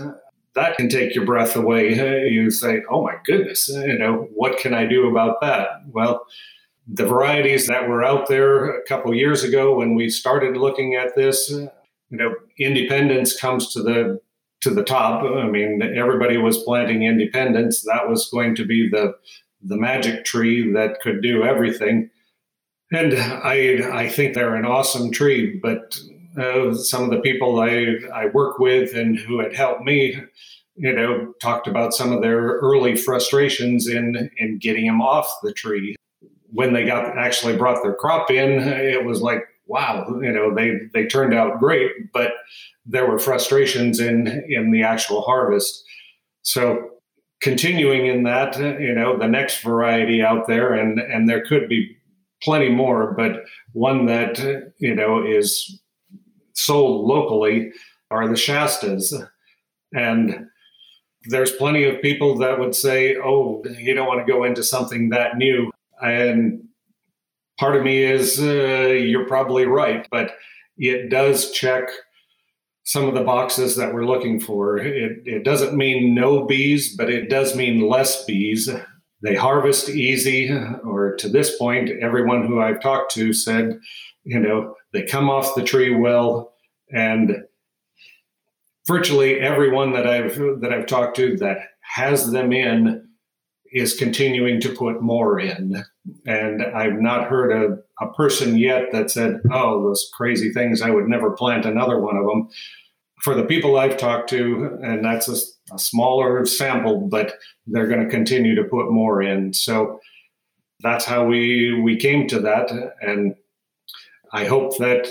that 0.54 0.76
can 0.76 0.88
take 0.88 1.14
your 1.14 1.24
breath 1.24 1.56
away. 1.56 2.28
You 2.30 2.50
say, 2.50 2.82
"Oh 2.90 3.02
my 3.02 3.16
goodness, 3.24 3.68
you 3.68 3.98
know 3.98 4.28
what 4.34 4.58
can 4.58 4.74
I 4.74 4.86
do 4.86 5.08
about 5.08 5.40
that?" 5.40 5.68
Well, 5.90 6.26
the 6.86 7.06
varieties 7.06 7.66
that 7.66 7.88
were 7.88 8.04
out 8.04 8.28
there 8.28 8.70
a 8.70 8.82
couple 8.84 9.14
years 9.14 9.44
ago 9.44 9.76
when 9.76 9.94
we 9.94 10.08
started 10.08 10.56
looking 10.56 10.94
at 10.94 11.14
this, 11.14 11.50
you 11.50 11.70
know, 12.10 12.34
independence 12.58 13.38
comes 13.38 13.72
to 13.72 13.82
the 13.82 14.20
to 14.60 14.70
the 14.70 14.84
top. 14.84 15.22
I 15.24 15.48
mean, 15.48 15.82
everybody 15.82 16.36
was 16.36 16.62
planting 16.64 17.04
independence. 17.04 17.82
That 17.82 18.08
was 18.08 18.28
going 18.28 18.54
to 18.56 18.64
be 18.64 18.88
the 18.88 19.14
the 19.62 19.76
magic 19.76 20.24
tree 20.24 20.72
that 20.72 21.00
could 21.00 21.22
do 21.22 21.44
everything. 21.44 22.10
And 22.92 23.14
I 23.14 23.88
I 23.92 24.08
think 24.08 24.34
they're 24.34 24.56
an 24.56 24.64
awesome 24.64 25.12
tree, 25.12 25.58
but 25.62 25.96
uh, 26.38 26.74
some 26.74 27.04
of 27.04 27.10
the 27.10 27.20
people 27.20 27.60
I 27.60 27.96
I 28.14 28.26
work 28.26 28.58
with 28.58 28.94
and 28.94 29.18
who 29.18 29.40
had 29.40 29.54
helped 29.54 29.82
me, 29.82 30.16
you 30.76 30.92
know, 30.92 31.32
talked 31.40 31.66
about 31.66 31.92
some 31.92 32.12
of 32.12 32.22
their 32.22 32.58
early 32.58 32.96
frustrations 32.96 33.88
in 33.88 34.30
in 34.36 34.58
getting 34.58 34.86
them 34.86 35.00
off 35.00 35.30
the 35.42 35.52
tree. 35.52 35.96
When 36.52 36.72
they 36.72 36.84
got 36.84 37.16
actually 37.16 37.56
brought 37.56 37.82
their 37.82 37.94
crop 37.94 38.30
in, 38.30 38.60
it 38.60 39.04
was 39.04 39.20
like 39.22 39.44
wow, 39.70 40.04
you 40.20 40.32
know, 40.32 40.52
they 40.52 40.72
they 40.92 41.06
turned 41.06 41.32
out 41.32 41.60
great, 41.60 42.12
but 42.12 42.32
there 42.84 43.08
were 43.08 43.18
frustrations 43.18 44.00
in 44.00 44.44
in 44.48 44.72
the 44.72 44.82
actual 44.82 45.22
harvest. 45.22 45.82
So 46.42 46.90
continuing 47.40 48.06
in 48.06 48.24
that, 48.24 48.58
you 48.80 48.94
know, 48.94 49.16
the 49.16 49.28
next 49.28 49.62
variety 49.62 50.22
out 50.22 50.46
there, 50.48 50.74
and 50.74 50.98
and 50.98 51.28
there 51.28 51.44
could 51.44 51.68
be 51.68 51.96
plenty 52.42 52.68
more, 52.68 53.14
but 53.16 53.44
one 53.72 54.06
that 54.06 54.38
you 54.78 54.94
know 54.94 55.24
is 55.24 55.79
sold 56.64 57.06
locally 57.06 57.72
are 58.10 58.26
the 58.28 58.34
Shastas, 58.34 59.12
and 59.94 60.46
there's 61.24 61.52
plenty 61.52 61.84
of 61.84 62.02
people 62.02 62.38
that 62.38 62.58
would 62.58 62.74
say, 62.74 63.16
"Oh, 63.16 63.62
you 63.78 63.94
don't 63.94 64.08
want 64.08 64.26
to 64.26 64.32
go 64.32 64.44
into 64.44 64.62
something 64.62 65.10
that 65.10 65.36
new," 65.36 65.70
and 66.02 66.64
part 67.58 67.76
of 67.76 67.84
me 67.84 68.02
is 68.02 68.40
uh, 68.40 68.88
you're 68.88 69.28
probably 69.28 69.66
right, 69.66 70.06
but 70.10 70.32
it 70.78 71.10
does 71.10 71.50
check 71.52 71.88
some 72.84 73.06
of 73.06 73.14
the 73.14 73.22
boxes 73.22 73.76
that 73.76 73.92
we're 73.92 74.06
looking 74.06 74.40
for. 74.40 74.78
It, 74.78 75.22
it 75.24 75.44
doesn't 75.44 75.76
mean 75.76 76.14
no 76.14 76.44
bees, 76.44 76.96
but 76.96 77.10
it 77.10 77.28
does 77.28 77.54
mean 77.54 77.88
less 77.88 78.24
bees. 78.24 78.68
They 79.22 79.34
harvest 79.34 79.90
easy, 79.90 80.50
or 80.82 81.14
to 81.16 81.28
this 81.28 81.56
point, 81.58 81.90
everyone 82.00 82.46
who 82.46 82.60
I've 82.60 82.80
talked 82.80 83.12
to 83.12 83.34
said, 83.34 83.78
you 84.24 84.40
know, 84.40 84.74
they 84.92 85.02
come 85.02 85.28
off 85.28 85.54
the 85.54 85.62
tree 85.62 85.94
well, 85.94 86.49
and 86.92 87.44
virtually 88.86 89.40
everyone 89.40 89.92
that 89.92 90.06
I've 90.06 90.36
that 90.60 90.72
I've 90.72 90.86
talked 90.86 91.16
to 91.16 91.36
that 91.38 91.58
has 91.80 92.30
them 92.32 92.52
in 92.52 93.06
is 93.72 93.94
continuing 93.94 94.60
to 94.60 94.74
put 94.74 95.00
more 95.00 95.38
in. 95.38 95.84
And 96.26 96.62
I've 96.62 97.00
not 97.00 97.28
heard 97.28 97.52
a, 97.52 98.04
a 98.04 98.12
person 98.14 98.58
yet 98.58 98.90
that 98.90 99.10
said, 99.10 99.40
oh, 99.52 99.84
those 99.84 100.10
crazy 100.12 100.52
things, 100.52 100.82
I 100.82 100.90
would 100.90 101.06
never 101.06 101.30
plant 101.30 101.66
another 101.66 102.00
one 102.00 102.16
of 102.16 102.26
them 102.26 102.48
for 103.20 103.34
the 103.34 103.44
people 103.44 103.76
I've 103.76 103.96
talked 103.96 104.30
to, 104.30 104.78
and 104.82 105.04
that's 105.04 105.28
a, 105.28 105.74
a 105.74 105.78
smaller 105.78 106.44
sample, 106.46 107.06
but 107.08 107.34
they're 107.66 107.86
going 107.86 108.02
to 108.02 108.10
continue 108.10 108.54
to 108.54 108.64
put 108.64 108.90
more 108.90 109.22
in. 109.22 109.52
So 109.52 110.00
that's 110.80 111.04
how 111.04 111.26
we 111.26 111.78
we 111.80 111.96
came 111.96 112.26
to 112.28 112.40
that, 112.40 112.72
and 113.02 113.34
I 114.32 114.46
hope 114.46 114.78
that 114.78 115.06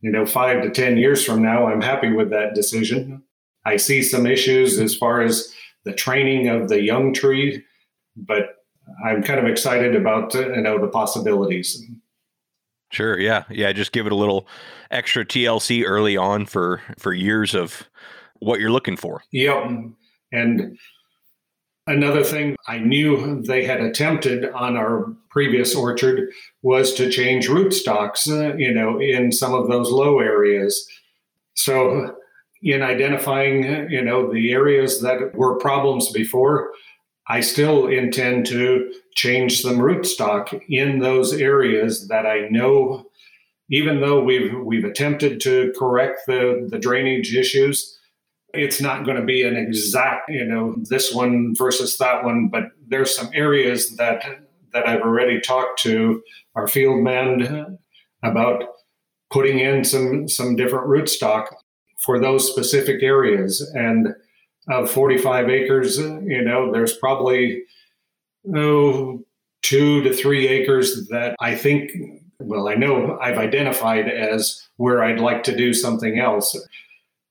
you 0.00 0.10
know 0.10 0.26
five 0.26 0.62
to 0.62 0.70
ten 0.70 0.96
years 0.96 1.24
from 1.24 1.42
now, 1.42 1.66
I'm 1.66 1.80
happy 1.80 2.12
with 2.12 2.30
that 2.30 2.54
decision. 2.54 3.22
I 3.64 3.76
see 3.76 4.02
some 4.02 4.26
issues 4.26 4.78
as 4.78 4.96
far 4.96 5.20
as 5.20 5.52
the 5.84 5.92
training 5.92 6.48
of 6.48 6.68
the 6.68 6.82
young 6.82 7.12
tree, 7.12 7.62
but 8.16 8.56
I'm 9.04 9.22
kind 9.22 9.38
of 9.38 9.46
excited 9.46 9.94
about 9.94 10.34
uh, 10.34 10.48
you 10.50 10.62
know 10.62 10.78
the 10.80 10.88
possibilities. 10.88 11.82
Sure. 12.90 13.18
Yeah. 13.18 13.44
Yeah. 13.50 13.72
Just 13.72 13.92
give 13.92 14.06
it 14.06 14.12
a 14.12 14.16
little 14.16 14.48
extra 14.90 15.24
TLC 15.24 15.84
early 15.86 16.16
on 16.16 16.46
for 16.46 16.82
for 16.98 17.12
years 17.12 17.54
of 17.54 17.88
what 18.40 18.58
you're 18.58 18.72
looking 18.72 18.96
for. 18.96 19.22
Yep. 19.32 19.70
And 20.32 20.78
another 21.86 22.22
thing 22.22 22.56
I 22.68 22.78
knew 22.78 23.42
they 23.42 23.64
had 23.64 23.80
attempted 23.80 24.50
on 24.50 24.76
our 24.76 25.14
previous 25.30 25.74
orchard 25.74 26.30
was 26.62 26.94
to 26.94 27.10
change 27.10 27.48
rootstocks, 27.48 28.28
uh, 28.28 28.56
you 28.56 28.72
know, 28.72 29.00
in 29.00 29.32
some 29.32 29.54
of 29.54 29.68
those 29.68 29.90
low 29.90 30.20
areas. 30.20 30.86
So 31.54 32.14
in 32.62 32.82
identifying, 32.82 33.90
you 33.90 34.02
know, 34.02 34.32
the 34.32 34.52
areas 34.52 35.00
that 35.02 35.34
were 35.34 35.58
problems 35.58 36.10
before, 36.10 36.72
I 37.28 37.40
still 37.40 37.86
intend 37.86 38.46
to 38.46 38.92
change 39.14 39.60
some 39.60 39.78
rootstock 39.78 40.60
in 40.68 40.98
those 40.98 41.32
areas 41.32 42.08
that 42.08 42.26
I 42.26 42.48
know, 42.50 43.06
even 43.70 44.00
though 44.00 44.22
we've 44.22 44.52
we've 44.64 44.84
attempted 44.84 45.40
to 45.42 45.72
correct 45.78 46.22
the, 46.26 46.66
the 46.68 46.78
drainage 46.78 47.34
issues, 47.34 47.98
it's 48.54 48.80
not 48.80 49.04
going 49.04 49.16
to 49.16 49.24
be 49.24 49.42
an 49.42 49.56
exact, 49.56 50.28
you 50.28 50.44
know, 50.44 50.76
this 50.88 51.12
one 51.12 51.54
versus 51.56 51.98
that 51.98 52.24
one, 52.24 52.48
but 52.48 52.64
there's 52.88 53.14
some 53.14 53.30
areas 53.32 53.96
that 53.96 54.24
that 54.72 54.88
I've 54.88 55.02
already 55.02 55.40
talked 55.40 55.80
to 55.82 56.22
our 56.54 56.68
field 56.68 57.02
man 57.02 57.78
about 58.22 58.62
putting 59.30 59.58
in 59.58 59.84
some 59.84 60.28
some 60.28 60.56
different 60.56 60.88
rootstock 60.88 61.46
for 62.04 62.18
those 62.18 62.50
specific 62.50 63.02
areas 63.02 63.60
and 63.74 64.14
of 64.68 64.90
45 64.90 65.48
acres, 65.48 65.98
you 65.98 66.42
know, 66.42 66.70
there's 66.72 66.96
probably 66.96 67.64
oh, 68.54 69.24
two 69.62 70.02
to 70.02 70.12
three 70.12 70.48
acres 70.48 71.08
that 71.08 71.36
I 71.40 71.54
think, 71.54 71.90
well, 72.38 72.68
I 72.68 72.74
know 72.74 73.18
I've 73.20 73.38
identified 73.38 74.08
as 74.08 74.66
where 74.76 75.02
I'd 75.02 75.20
like 75.20 75.42
to 75.44 75.56
do 75.56 75.74
something 75.74 76.18
else. 76.18 76.56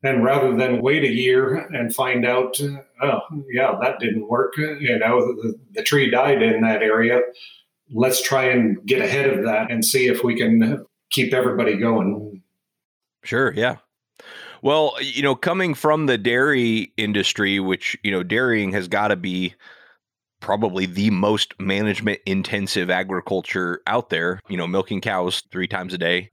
And 0.01 0.23
rather 0.23 0.55
than 0.55 0.81
wait 0.81 1.03
a 1.03 1.11
year 1.11 1.67
and 1.73 1.93
find 1.93 2.25
out, 2.25 2.57
oh, 3.01 3.19
yeah, 3.51 3.77
that 3.81 3.99
didn't 3.99 4.29
work, 4.29 4.57
you 4.57 4.97
know, 4.97 5.33
the, 5.35 5.59
the 5.73 5.83
tree 5.83 6.09
died 6.09 6.41
in 6.41 6.61
that 6.61 6.81
area, 6.81 7.19
let's 7.91 8.21
try 8.21 8.45
and 8.45 8.85
get 8.85 9.01
ahead 9.01 9.29
of 9.29 9.43
that 9.43 9.69
and 9.69 9.83
see 9.83 10.07
if 10.07 10.23
we 10.23 10.35
can 10.35 10.85
keep 11.09 11.33
everybody 11.33 11.75
going. 11.75 12.41
Sure, 13.23 13.53
yeah. 13.53 13.77
Well, 14.61 14.95
you 15.01 15.21
know, 15.21 15.35
coming 15.35 15.73
from 15.73 16.05
the 16.05 16.17
dairy 16.17 16.93
industry, 16.97 17.59
which, 17.59 17.97
you 18.03 18.11
know, 18.11 18.23
dairying 18.23 18.71
has 18.71 18.87
got 18.87 19.09
to 19.09 19.15
be 19.15 19.53
probably 20.39 20.85
the 20.85 21.09
most 21.09 21.53
management 21.59 22.19
intensive 22.25 22.89
agriculture 22.89 23.81
out 23.87 24.09
there, 24.09 24.39
you 24.47 24.55
know, 24.55 24.67
milking 24.67 25.01
cows 25.01 25.43
three 25.51 25.67
times 25.67 25.93
a 25.93 25.97
day. 25.97 26.31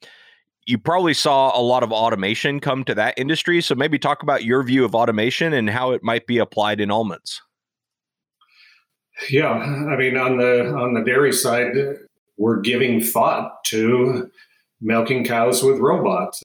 You 0.66 0.78
probably 0.78 1.14
saw 1.14 1.58
a 1.58 1.62
lot 1.62 1.82
of 1.82 1.92
automation 1.92 2.60
come 2.60 2.84
to 2.84 2.94
that 2.96 3.14
industry. 3.16 3.60
So 3.60 3.74
maybe 3.74 3.98
talk 3.98 4.22
about 4.22 4.44
your 4.44 4.62
view 4.64 4.84
of 4.84 4.94
automation 4.94 5.52
and 5.52 5.70
how 5.70 5.92
it 5.92 6.02
might 6.02 6.26
be 6.26 6.38
applied 6.38 6.80
in 6.80 6.90
almonds. 6.90 7.40
Yeah, 9.30 9.52
I 9.52 9.96
mean 9.96 10.16
on 10.16 10.36
the 10.36 10.74
on 10.74 10.94
the 10.94 11.02
dairy 11.02 11.32
side, 11.32 11.72
we're 12.36 12.60
giving 12.60 13.00
thought 13.00 13.64
to 13.66 14.30
milking 14.80 15.24
cows 15.24 15.62
with 15.62 15.78
robots. 15.78 16.42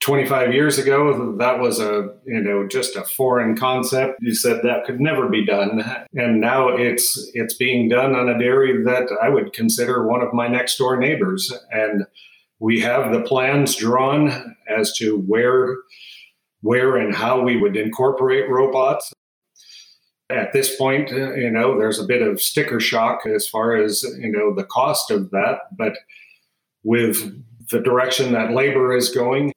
25 0.00 0.52
years 0.52 0.78
ago 0.78 1.34
that 1.36 1.58
was 1.58 1.80
a 1.80 2.14
you 2.26 2.40
know 2.40 2.68
just 2.68 2.94
a 2.96 3.02
foreign 3.02 3.56
concept 3.56 4.18
you 4.20 4.34
said 4.34 4.60
that 4.62 4.84
could 4.84 5.00
never 5.00 5.28
be 5.28 5.44
done 5.44 5.82
and 6.14 6.40
now 6.40 6.68
it's 6.68 7.28
it's 7.32 7.54
being 7.54 7.88
done 7.88 8.14
on 8.14 8.28
a 8.28 8.38
dairy 8.38 8.84
that 8.84 9.08
i 9.22 9.28
would 9.28 9.52
consider 9.52 10.06
one 10.06 10.20
of 10.20 10.32
my 10.32 10.46
next 10.46 10.76
door 10.76 10.96
neighbors 10.96 11.52
and 11.72 12.06
we 12.58 12.80
have 12.80 13.12
the 13.12 13.22
plans 13.22 13.76
drawn 13.76 14.56
as 14.68 14.92
to 14.94 15.18
where 15.20 15.76
where 16.62 16.96
and 16.96 17.14
how 17.14 17.40
we 17.40 17.56
would 17.56 17.76
incorporate 17.76 18.48
robots 18.48 19.12
at 20.30 20.52
this 20.52 20.74
point 20.76 21.12
uh, 21.12 21.34
you 21.34 21.50
know 21.50 21.78
there's 21.78 22.00
a 22.00 22.06
bit 22.06 22.22
of 22.22 22.40
sticker 22.40 22.80
shock 22.80 23.26
as 23.26 23.48
far 23.48 23.76
as 23.76 24.02
you 24.18 24.30
know 24.30 24.54
the 24.54 24.64
cost 24.64 25.10
of 25.10 25.30
that 25.30 25.60
but 25.76 25.94
with 26.82 27.42
the 27.70 27.80
direction 27.80 28.32
that 28.32 28.52
labor 28.52 28.96
is 28.96 29.10
going 29.10 29.52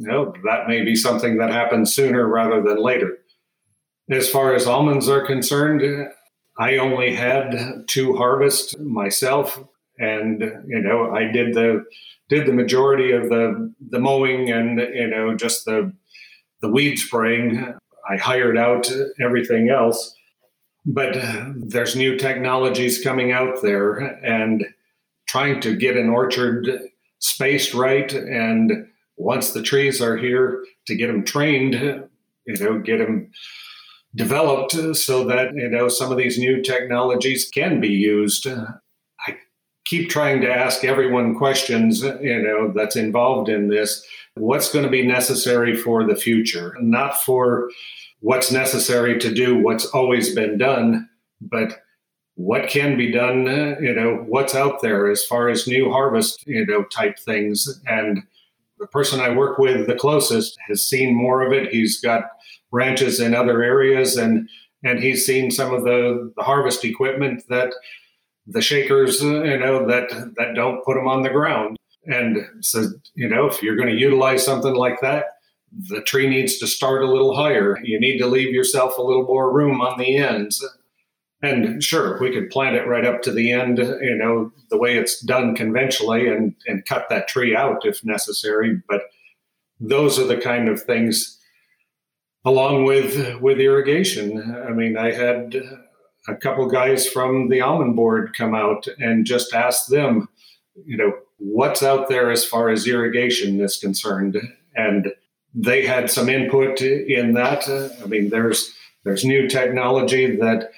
you 0.00 0.06
know, 0.06 0.32
that 0.44 0.66
may 0.66 0.82
be 0.82 0.96
something 0.96 1.36
that 1.36 1.50
happens 1.50 1.94
sooner 1.94 2.26
rather 2.26 2.62
than 2.62 2.82
later. 2.82 3.18
As 4.10 4.30
far 4.30 4.54
as 4.54 4.66
almonds 4.66 5.08
are 5.08 5.26
concerned, 5.26 5.82
I 6.58 6.78
only 6.78 7.14
had 7.14 7.84
two 7.86 8.16
harvests 8.16 8.78
myself, 8.78 9.62
and 9.98 10.40
you 10.66 10.80
know, 10.80 11.14
I 11.14 11.24
did 11.24 11.54
the 11.54 11.84
did 12.30 12.46
the 12.46 12.52
majority 12.52 13.12
of 13.12 13.28
the 13.28 13.74
the 13.90 13.98
mowing 13.98 14.50
and 14.50 14.80
you 14.80 15.08
know 15.08 15.34
just 15.34 15.66
the 15.66 15.92
the 16.62 16.68
weed 16.68 16.96
spraying. 16.96 17.74
I 18.10 18.16
hired 18.16 18.56
out 18.56 18.90
everything 19.20 19.68
else, 19.68 20.14
but 20.86 21.16
there's 21.56 21.94
new 21.94 22.16
technologies 22.16 23.02
coming 23.02 23.30
out 23.30 23.62
there, 23.62 23.98
and 24.24 24.64
trying 25.28 25.60
to 25.60 25.76
get 25.76 25.96
an 25.96 26.08
orchard 26.08 26.68
spaced 27.20 27.74
right 27.74 28.12
and 28.12 28.86
once 29.16 29.52
the 29.52 29.62
trees 29.62 30.00
are 30.00 30.16
here 30.16 30.64
to 30.86 30.96
get 30.96 31.08
them 31.08 31.22
trained 31.22 31.74
you 32.46 32.56
know 32.58 32.78
get 32.78 32.98
them 32.98 33.30
developed 34.16 34.72
so 34.96 35.24
that 35.24 35.54
you 35.54 35.68
know 35.68 35.88
some 35.88 36.10
of 36.10 36.18
these 36.18 36.38
new 36.38 36.62
technologies 36.62 37.48
can 37.52 37.80
be 37.80 37.88
used 37.88 38.46
keep 39.84 40.10
trying 40.10 40.40
to 40.40 40.52
ask 40.52 40.84
everyone 40.84 41.36
questions 41.36 42.02
you 42.02 42.42
know 42.42 42.72
that's 42.74 42.96
involved 42.96 43.48
in 43.48 43.68
this. 43.68 44.04
What's 44.34 44.72
going 44.72 44.84
to 44.84 44.90
be 44.90 45.06
necessary 45.06 45.76
for 45.76 46.06
the 46.06 46.16
future? 46.16 46.76
Not 46.80 47.20
for 47.22 47.68
what's 48.20 48.52
necessary 48.52 49.18
to 49.18 49.32
do 49.32 49.58
what's 49.58 49.86
always 49.86 50.34
been 50.34 50.58
done 50.58 51.08
but 51.40 51.80
what 52.34 52.68
can 52.68 52.96
be 52.96 53.10
done 53.10 53.46
you 53.82 53.94
know 53.94 54.24
what's 54.28 54.54
out 54.54 54.80
there 54.82 55.10
as 55.10 55.24
far 55.24 55.48
as 55.48 55.66
new 55.66 55.90
harvest 55.90 56.46
you 56.46 56.64
know 56.64 56.84
type 56.84 57.18
things. 57.18 57.80
And 57.86 58.22
the 58.78 58.86
person 58.86 59.20
i 59.20 59.34
work 59.34 59.58
with 59.58 59.86
the 59.86 59.94
closest 59.94 60.56
has 60.68 60.84
seen 60.84 61.14
more 61.14 61.42
of 61.42 61.52
it. 61.52 61.72
He's 61.72 62.00
got 62.00 62.24
ranches 62.72 63.20
in 63.20 63.34
other 63.34 63.62
areas 63.62 64.16
and 64.16 64.48
and 64.82 64.98
he's 64.98 65.26
seen 65.26 65.50
some 65.50 65.74
of 65.74 65.84
the, 65.84 66.32
the 66.36 66.42
harvest 66.42 66.86
equipment 66.86 67.42
that 67.50 67.70
the 68.46 68.62
shakers 68.62 69.22
uh, 69.22 69.42
you 69.42 69.58
know 69.58 69.86
that 69.86 70.08
that 70.36 70.54
don't 70.54 70.84
put 70.84 70.94
them 70.94 71.08
on 71.08 71.22
the 71.22 71.30
ground. 71.30 71.76
And 72.06 72.46
so 72.60 72.86
you 73.14 73.28
know 73.28 73.46
if 73.46 73.62
you're 73.62 73.76
going 73.76 73.88
to 73.88 74.00
utilize 74.00 74.44
something 74.44 74.74
like 74.74 75.00
that 75.00 75.26
the 75.72 76.02
tree 76.02 76.28
needs 76.28 76.58
to 76.58 76.66
start 76.66 77.02
a 77.02 77.10
little 77.10 77.34
higher. 77.34 77.78
You 77.82 78.00
need 78.00 78.18
to 78.18 78.26
leave 78.26 78.52
yourself 78.52 78.98
a 78.98 79.02
little 79.02 79.24
more 79.24 79.52
room 79.52 79.80
on 79.80 79.98
the 79.98 80.16
ends. 80.16 80.64
And 81.42 81.82
sure 81.82 82.20
we 82.20 82.32
could 82.32 82.50
plant 82.50 82.76
it 82.76 82.86
right 82.86 83.06
up 83.06 83.22
to 83.22 83.32
the 83.32 83.50
end 83.50 83.78
you 83.78 84.14
know 84.14 84.52
the 84.68 84.76
way 84.76 84.98
it's 84.98 85.20
done 85.20 85.54
conventionally 85.54 86.28
and 86.28 86.54
and 86.66 86.84
cut 86.84 87.06
that 87.08 87.28
tree 87.28 87.56
out 87.56 87.86
if 87.86 88.04
necessary. 88.04 88.82
But 88.88 89.02
those 89.78 90.18
are 90.18 90.26
the 90.26 90.36
kind 90.36 90.68
of 90.68 90.82
things 90.82 91.38
along 92.44 92.84
with 92.84 93.40
with 93.40 93.58
irrigation. 93.58 94.54
I 94.68 94.72
mean, 94.72 94.98
I 94.98 95.12
had 95.12 95.54
a 96.30 96.36
couple 96.36 96.66
guys 96.68 97.08
from 97.08 97.48
the 97.48 97.60
almond 97.60 97.96
board 97.96 98.34
come 98.36 98.54
out 98.54 98.86
and 98.98 99.26
just 99.26 99.52
ask 99.52 99.86
them, 99.88 100.28
you 100.84 100.96
know, 100.96 101.12
what's 101.38 101.82
out 101.82 102.08
there 102.08 102.30
as 102.30 102.44
far 102.44 102.68
as 102.68 102.86
irrigation 102.86 103.60
is 103.60 103.76
concerned, 103.76 104.36
and 104.74 105.12
they 105.54 105.84
had 105.84 106.10
some 106.10 106.28
input 106.28 106.80
in 106.80 107.34
that. 107.34 107.68
I 108.02 108.06
mean, 108.06 108.30
there's 108.30 108.72
there's 109.04 109.24
new 109.24 109.48
technology 109.48 110.36
that 110.36 110.70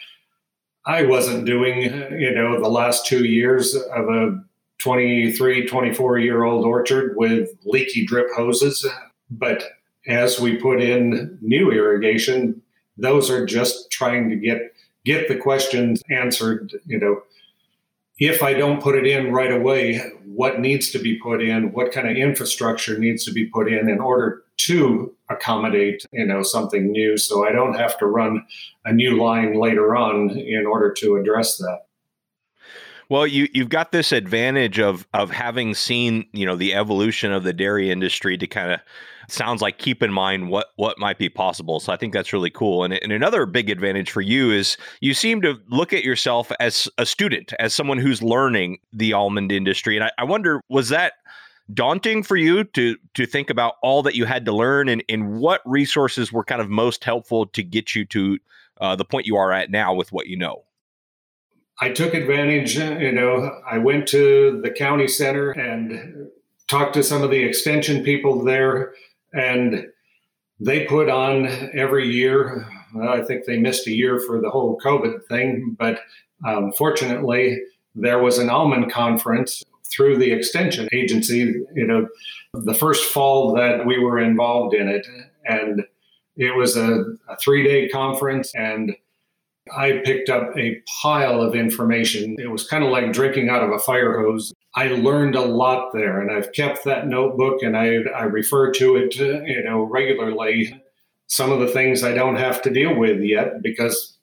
I 0.87 1.05
wasn't 1.05 1.45
doing, 1.45 1.83
you 2.19 2.35
know, 2.35 2.61
the 2.61 2.69
last 2.69 3.07
two 3.07 3.25
years 3.25 3.75
of 3.75 4.09
a 4.09 4.43
23, 4.79 5.67
24 5.67 6.19
year 6.19 6.43
old 6.45 6.65
orchard 6.65 7.15
with 7.17 7.51
leaky 7.65 8.05
drip 8.05 8.29
hoses. 8.35 8.87
But 9.31 9.63
as 10.09 10.41
we 10.41 10.57
put 10.57 10.81
in 10.81 11.39
new 11.41 11.71
irrigation, 11.71 12.61
those 12.97 13.31
are 13.31 13.47
just 13.47 13.91
trying 13.91 14.29
to 14.31 14.37
get 14.37 14.75
get 15.05 15.29
the 15.29 15.37
questions 15.37 16.03
answered. 16.11 16.73
You 16.87 16.99
know, 16.99 17.23
if 18.19 18.43
I 18.43 18.55
don't 18.55 18.83
put 18.83 18.95
it 18.95 19.07
in 19.07 19.33
right 19.33 19.53
away, 19.53 20.01
what 20.25 20.61
needs 20.61 20.91
to 20.91 20.99
be 20.99 21.19
put 21.19 21.43
in? 21.43 21.73
What 21.73 21.93
kind 21.93 22.09
of 22.09 22.17
infrastructure 22.17 22.99
needs 22.99 23.25
to 23.25 23.33
be 23.33 23.47
put 23.47 23.71
in 23.71 23.89
in 23.89 24.01
order 24.01 24.43
to 24.59 25.15
accommodate 25.29 26.05
you 26.13 26.27
know 26.27 26.43
something 26.43 26.91
new? 26.91 27.17
So 27.17 27.47
I 27.47 27.53
don't 27.53 27.75
have 27.75 27.99
to 27.99 28.07
run 28.07 28.47
a 28.85 28.93
new 28.93 29.21
line 29.21 29.59
later 29.59 29.97
on 29.97 30.31
in 30.31 30.67
order 30.67 30.93
to 30.99 31.17
address 31.17 31.57
that. 31.59 31.81
Well, 33.09 33.27
you 33.27 33.49
you've 33.53 33.69
got 33.69 33.93
this 33.93 34.12
advantage 34.12 34.79
of 34.79 35.07
of 35.12 35.31
having 35.31 35.75
seen 35.75 36.27
you 36.33 36.47
know 36.47 36.57
the 36.57 36.75
evolution 36.75 37.33
of 37.33 37.45
the 37.45 37.53
dairy 37.53 37.91
industry 37.91 38.38
to 38.38 38.47
kind 38.47 38.73
of 38.73 38.81
sounds 39.29 39.63
like 39.63 39.79
keep 39.79 40.03
in 40.03 40.13
mind 40.13 40.51
what 40.51 40.69
what 40.77 40.99
might 40.99 41.19
be 41.19 41.29
possible. 41.29 41.81
So 41.81 41.93
I 41.93 41.97
think 41.97 42.13
that's 42.13 42.33
really 42.33 42.51
cool. 42.51 42.85
And, 42.85 42.95
and 42.95 43.13
another 43.13 43.47
big 43.47 43.71
advantage 43.71 44.11
for 44.11 44.21
you 44.21 44.51
is 44.51 44.77
you 45.01 45.15
seem 45.15 45.41
to 45.43 45.59
look 45.69 45.93
at 45.93 46.05
yourself 46.05 46.51
as 46.61 46.89
a 46.99 47.07
student, 47.07 47.53
as 47.59 47.75
someone 47.75 47.99
who's 47.99 48.23
learning 48.23 48.79
the 48.93 49.13
almond 49.13 49.53
industry. 49.53 49.97
And 49.97 50.05
I, 50.05 50.11
I 50.19 50.25
wonder, 50.25 50.61
was 50.69 50.89
that 50.91 51.15
daunting 51.73 52.23
for 52.23 52.37
you 52.37 52.65
to 52.65 52.97
to 53.15 53.27
think 53.27 53.49
about 53.51 53.75
all 53.83 54.03
that 54.03 54.15
you 54.15 54.25
had 54.25 54.45
to 54.45 54.53
learn 54.53 54.89
and, 54.89 55.03
and 55.09 55.39
what 55.39 55.61
resources 55.65 56.33
were 56.33 56.45
kind 56.45 56.61
of 56.61 56.69
most 56.69 57.05
helpful 57.05 57.47
to 57.47 57.63
get 57.63 57.95
you 57.95 58.05
to 58.07 58.39
uh, 58.81 58.97
the 58.97 59.05
point 59.05 59.27
you 59.27 59.37
are 59.37 59.53
at 59.53 59.71
now 59.71 59.95
with 59.95 60.13
what 60.13 60.27
you 60.27 60.37
know? 60.37 60.65
I 61.81 61.91
took 61.91 62.15
advantage, 62.15 62.77
you 62.77 63.13
know, 63.13 63.61
I 63.69 63.79
went 63.79 64.07
to 64.09 64.61
the 64.63 64.71
county 64.71 65.09
center 65.09 65.51
and 65.51 66.29
talked 66.69 66.95
to 66.95 67.03
some 67.03 67.23
of 67.23 67.31
the 67.31 67.43
extension 67.43 68.05
people 68.05 68.45
there, 68.45 68.93
and 69.33 69.87
they 70.61 70.87
put 70.87 71.09
on 71.09 71.47
every 71.75 72.09
year. 72.09 72.66
I 73.01 73.23
think 73.23 73.47
they 73.47 73.59
missed 73.59 73.87
a 73.87 73.92
year 73.92 74.21
for 74.21 74.40
the 74.40 74.51
whole 74.51 74.79
COVID 74.85 75.27
thing, 75.27 75.77
but 75.79 76.01
um, 76.47 76.73
fortunately, 76.73 77.59
there 77.95 78.23
was 78.23 78.38
an 78.38 78.51
almond 78.51 78.92
conference 78.92 79.62
through 79.90 80.16
the 80.18 80.33
extension 80.33 80.88
agency, 80.92 81.55
you 81.75 81.87
know, 81.87 82.09
the 82.55 82.75
first 82.75 83.05
fall 83.05 83.55
that 83.55 83.87
we 83.87 83.99
were 83.99 84.18
involved 84.18 84.75
in 84.75 84.88
it. 84.88 85.07
And 85.45 85.85
it 86.37 86.57
was 86.57 86.77
a, 86.77 87.05
a 87.29 87.37
three 87.40 87.62
day 87.62 87.88
conference, 87.88 88.55
and 88.55 88.95
I 89.70 90.03
picked 90.05 90.29
up 90.29 90.57
a 90.57 90.83
pile 91.03 91.40
of 91.40 91.55
information. 91.55 92.37
It 92.38 92.51
was 92.51 92.66
kind 92.66 92.83
of 92.83 92.90
like 92.90 93.12
drinking 93.12 93.48
out 93.48 93.62
of 93.62 93.70
a 93.70 93.79
fire 93.79 94.20
hose. 94.20 94.53
I 94.75 94.88
learned 94.88 95.37
a 95.37 95.42
lot 95.42 95.92
there, 95.92 96.20
and 96.20 96.31
I've 96.31 96.53
kept 96.53 96.85
that 96.85 97.07
notebook 97.07 97.62
and 97.62 97.77
I, 97.77 97.98
I 98.14 98.25
refer 98.25 98.72
to 98.72 98.96
it, 98.96 99.14
you 99.16 99.62
know, 99.62 99.83
regularly. 99.83 100.83
Some 101.29 101.53
of 101.53 101.61
the 101.61 101.68
things 101.68 102.03
I 102.03 102.12
don't 102.12 102.37
have 102.37 102.61
to 102.62 102.70
deal 102.70 102.94
with 102.96 103.20
yet 103.22 103.62
because 103.62 104.18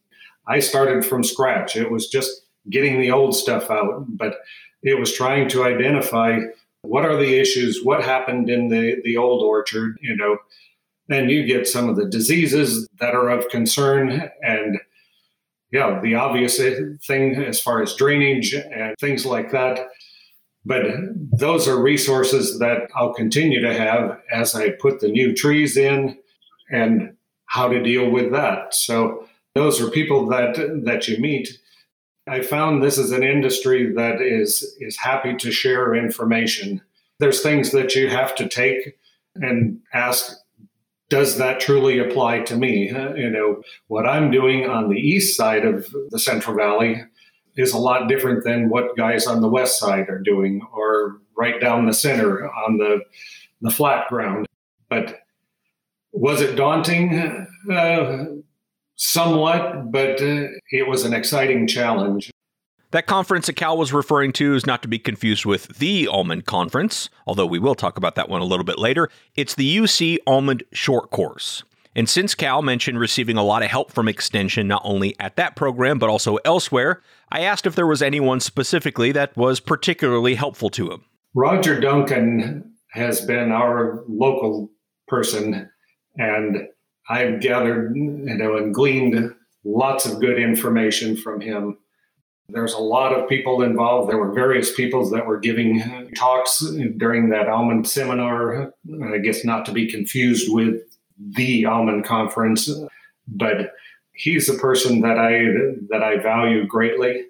I 0.47 0.59
started 0.59 1.05
from 1.05 1.23
scratch. 1.23 1.75
It 1.75 1.89
was 1.89 2.07
just 2.07 2.41
getting 2.69 2.99
the 2.99 3.11
old 3.11 3.35
stuff 3.35 3.71
out, 3.71 4.05
but 4.09 4.39
it 4.83 4.99
was 4.99 5.13
trying 5.13 5.47
to 5.49 5.63
identify 5.63 6.39
what 6.81 7.05
are 7.05 7.17
the 7.17 7.39
issues, 7.39 7.83
what 7.83 8.03
happened 8.03 8.49
in 8.49 8.69
the 8.69 8.97
the 9.03 9.17
old 9.17 9.43
orchard, 9.43 9.97
you 10.01 10.15
know, 10.15 10.37
and 11.09 11.31
you 11.31 11.45
get 11.45 11.67
some 11.67 11.89
of 11.89 11.95
the 11.95 12.05
diseases 12.05 12.87
that 12.99 13.15
are 13.15 13.29
of 13.29 13.49
concern 13.49 14.29
and 14.41 14.79
yeah, 15.71 15.99
the 16.01 16.15
obvious 16.15 16.57
thing 17.05 17.35
as 17.35 17.61
far 17.61 17.81
as 17.81 17.95
drainage 17.95 18.53
and 18.53 18.95
things 18.99 19.25
like 19.25 19.51
that. 19.51 19.89
But 20.65 20.83
those 21.31 21.67
are 21.67 21.81
resources 21.81 22.59
that 22.59 22.89
I'll 22.95 23.13
continue 23.13 23.61
to 23.61 23.73
have 23.73 24.19
as 24.31 24.55
I 24.55 24.71
put 24.71 24.99
the 24.99 25.07
new 25.07 25.33
trees 25.33 25.77
in 25.77 26.17
and 26.71 27.15
how 27.45 27.67
to 27.67 27.81
deal 27.81 28.09
with 28.09 28.31
that. 28.31 28.73
So 28.73 29.27
those 29.55 29.81
are 29.81 29.89
people 29.89 30.27
that 30.27 30.55
that 30.85 31.07
you 31.07 31.17
meet. 31.17 31.49
I 32.27 32.41
found 32.41 32.83
this 32.83 32.97
is 32.97 33.11
an 33.11 33.23
industry 33.23 33.93
that 33.93 34.21
is 34.21 34.75
is 34.79 34.97
happy 34.97 35.35
to 35.37 35.51
share 35.51 35.95
information. 35.95 36.81
There's 37.19 37.41
things 37.41 37.71
that 37.71 37.95
you 37.95 38.09
have 38.09 38.35
to 38.35 38.47
take 38.47 38.97
and 39.35 39.79
ask 39.93 40.38
does 41.09 41.37
that 41.37 41.59
truly 41.59 41.99
apply 41.99 42.41
to 42.41 42.55
me? 42.55 42.89
You 42.89 43.29
know, 43.29 43.61
what 43.87 44.07
I'm 44.07 44.31
doing 44.31 44.69
on 44.69 44.89
the 44.89 44.99
east 44.99 45.35
side 45.35 45.65
of 45.65 45.87
the 46.09 46.19
Central 46.19 46.55
Valley 46.55 47.03
is 47.57 47.73
a 47.73 47.77
lot 47.77 48.07
different 48.07 48.43
than 48.43 48.69
what 48.69 48.95
guys 48.95 49.27
on 49.27 49.41
the 49.41 49.49
west 49.49 49.79
side 49.79 50.07
are 50.09 50.19
doing 50.19 50.61
or 50.73 51.19
right 51.35 51.59
down 51.59 51.85
the 51.85 51.93
center 51.93 52.49
on 52.49 52.77
the 52.77 53.01
the 53.61 53.71
flat 53.71 54.07
ground. 54.07 54.45
But 54.89 55.19
was 56.11 56.41
it 56.41 56.55
daunting? 56.55 57.47
Uh, 57.69 58.25
somewhat, 58.99 59.91
but 59.91 60.21
uh, 60.21 60.47
it 60.71 60.87
was 60.87 61.05
an 61.05 61.13
exciting 61.13 61.65
challenge. 61.65 62.31
That 62.91 63.05
conference 63.05 63.45
that 63.45 63.53
Cal 63.53 63.77
was 63.77 63.93
referring 63.93 64.33
to 64.33 64.55
is 64.55 64.65
not 64.65 64.81
to 64.81 64.87
be 64.87 64.97
confused 64.97 65.45
with 65.45 65.77
the 65.77 66.07
Almond 66.07 66.47
Conference, 66.47 67.11
although 67.27 67.45
we 67.45 67.59
will 67.59 67.75
talk 67.75 67.97
about 67.97 68.15
that 68.15 68.29
one 68.29 68.41
a 68.41 68.45
little 68.45 68.63
bit 68.63 68.79
later. 68.79 69.09
It's 69.35 69.53
the 69.53 69.77
UC 69.77 70.17
Almond 70.25 70.63
Short 70.73 71.11
Course. 71.11 71.63
And 71.95 72.09
since 72.09 72.33
Cal 72.33 72.63
mentioned 72.63 72.99
receiving 72.99 73.37
a 73.37 73.43
lot 73.43 73.61
of 73.61 73.69
help 73.69 73.91
from 73.91 74.07
Extension 74.07 74.67
not 74.67 74.81
only 74.83 75.15
at 75.19 75.35
that 75.35 75.55
program 75.55 75.99
but 75.99 76.09
also 76.09 76.37
elsewhere, 76.37 77.03
I 77.31 77.41
asked 77.41 77.67
if 77.67 77.75
there 77.75 77.85
was 77.85 78.01
anyone 78.01 78.39
specifically 78.39 79.11
that 79.11 79.37
was 79.37 79.59
particularly 79.59 80.33
helpful 80.33 80.71
to 80.71 80.89
him. 80.91 81.05
Roger 81.35 81.79
Duncan 81.79 82.73
has 82.93 83.21
been 83.21 83.51
our 83.51 84.03
local 84.07 84.71
person, 85.07 85.69
and 86.17 86.57
I've 87.07 87.39
gathered, 87.39 87.95
you 87.95 88.35
know, 88.35 88.57
and 88.57 88.73
gleaned 88.73 89.35
lots 89.63 90.07
of 90.07 90.19
good 90.19 90.39
information 90.39 91.15
from 91.15 91.39
him 91.39 91.77
There's 92.51 92.73
a 92.73 92.79
lot 92.79 93.13
of 93.13 93.29
people 93.29 93.61
involved. 93.61 94.09
There 94.09 94.17
were 94.17 94.31
various 94.31 94.73
people 94.73 95.07
that 95.11 95.25
were 95.25 95.39
giving 95.39 96.11
talks 96.15 96.59
during 96.97 97.29
that 97.29 97.47
almond 97.47 97.87
seminar. 97.87 98.73
I 99.13 99.17
guess 99.19 99.45
not 99.45 99.65
to 99.67 99.71
be 99.71 99.89
confused 99.89 100.51
with 100.51 100.81
the 101.17 101.65
almond 101.65 102.05
conference, 102.05 102.69
but 103.27 103.73
he's 104.13 104.49
a 104.49 104.55
person 104.55 105.01
that 105.01 105.17
I 105.17 105.79
that 105.89 106.03
I 106.03 106.17
value 106.17 106.65
greatly. 106.65 107.25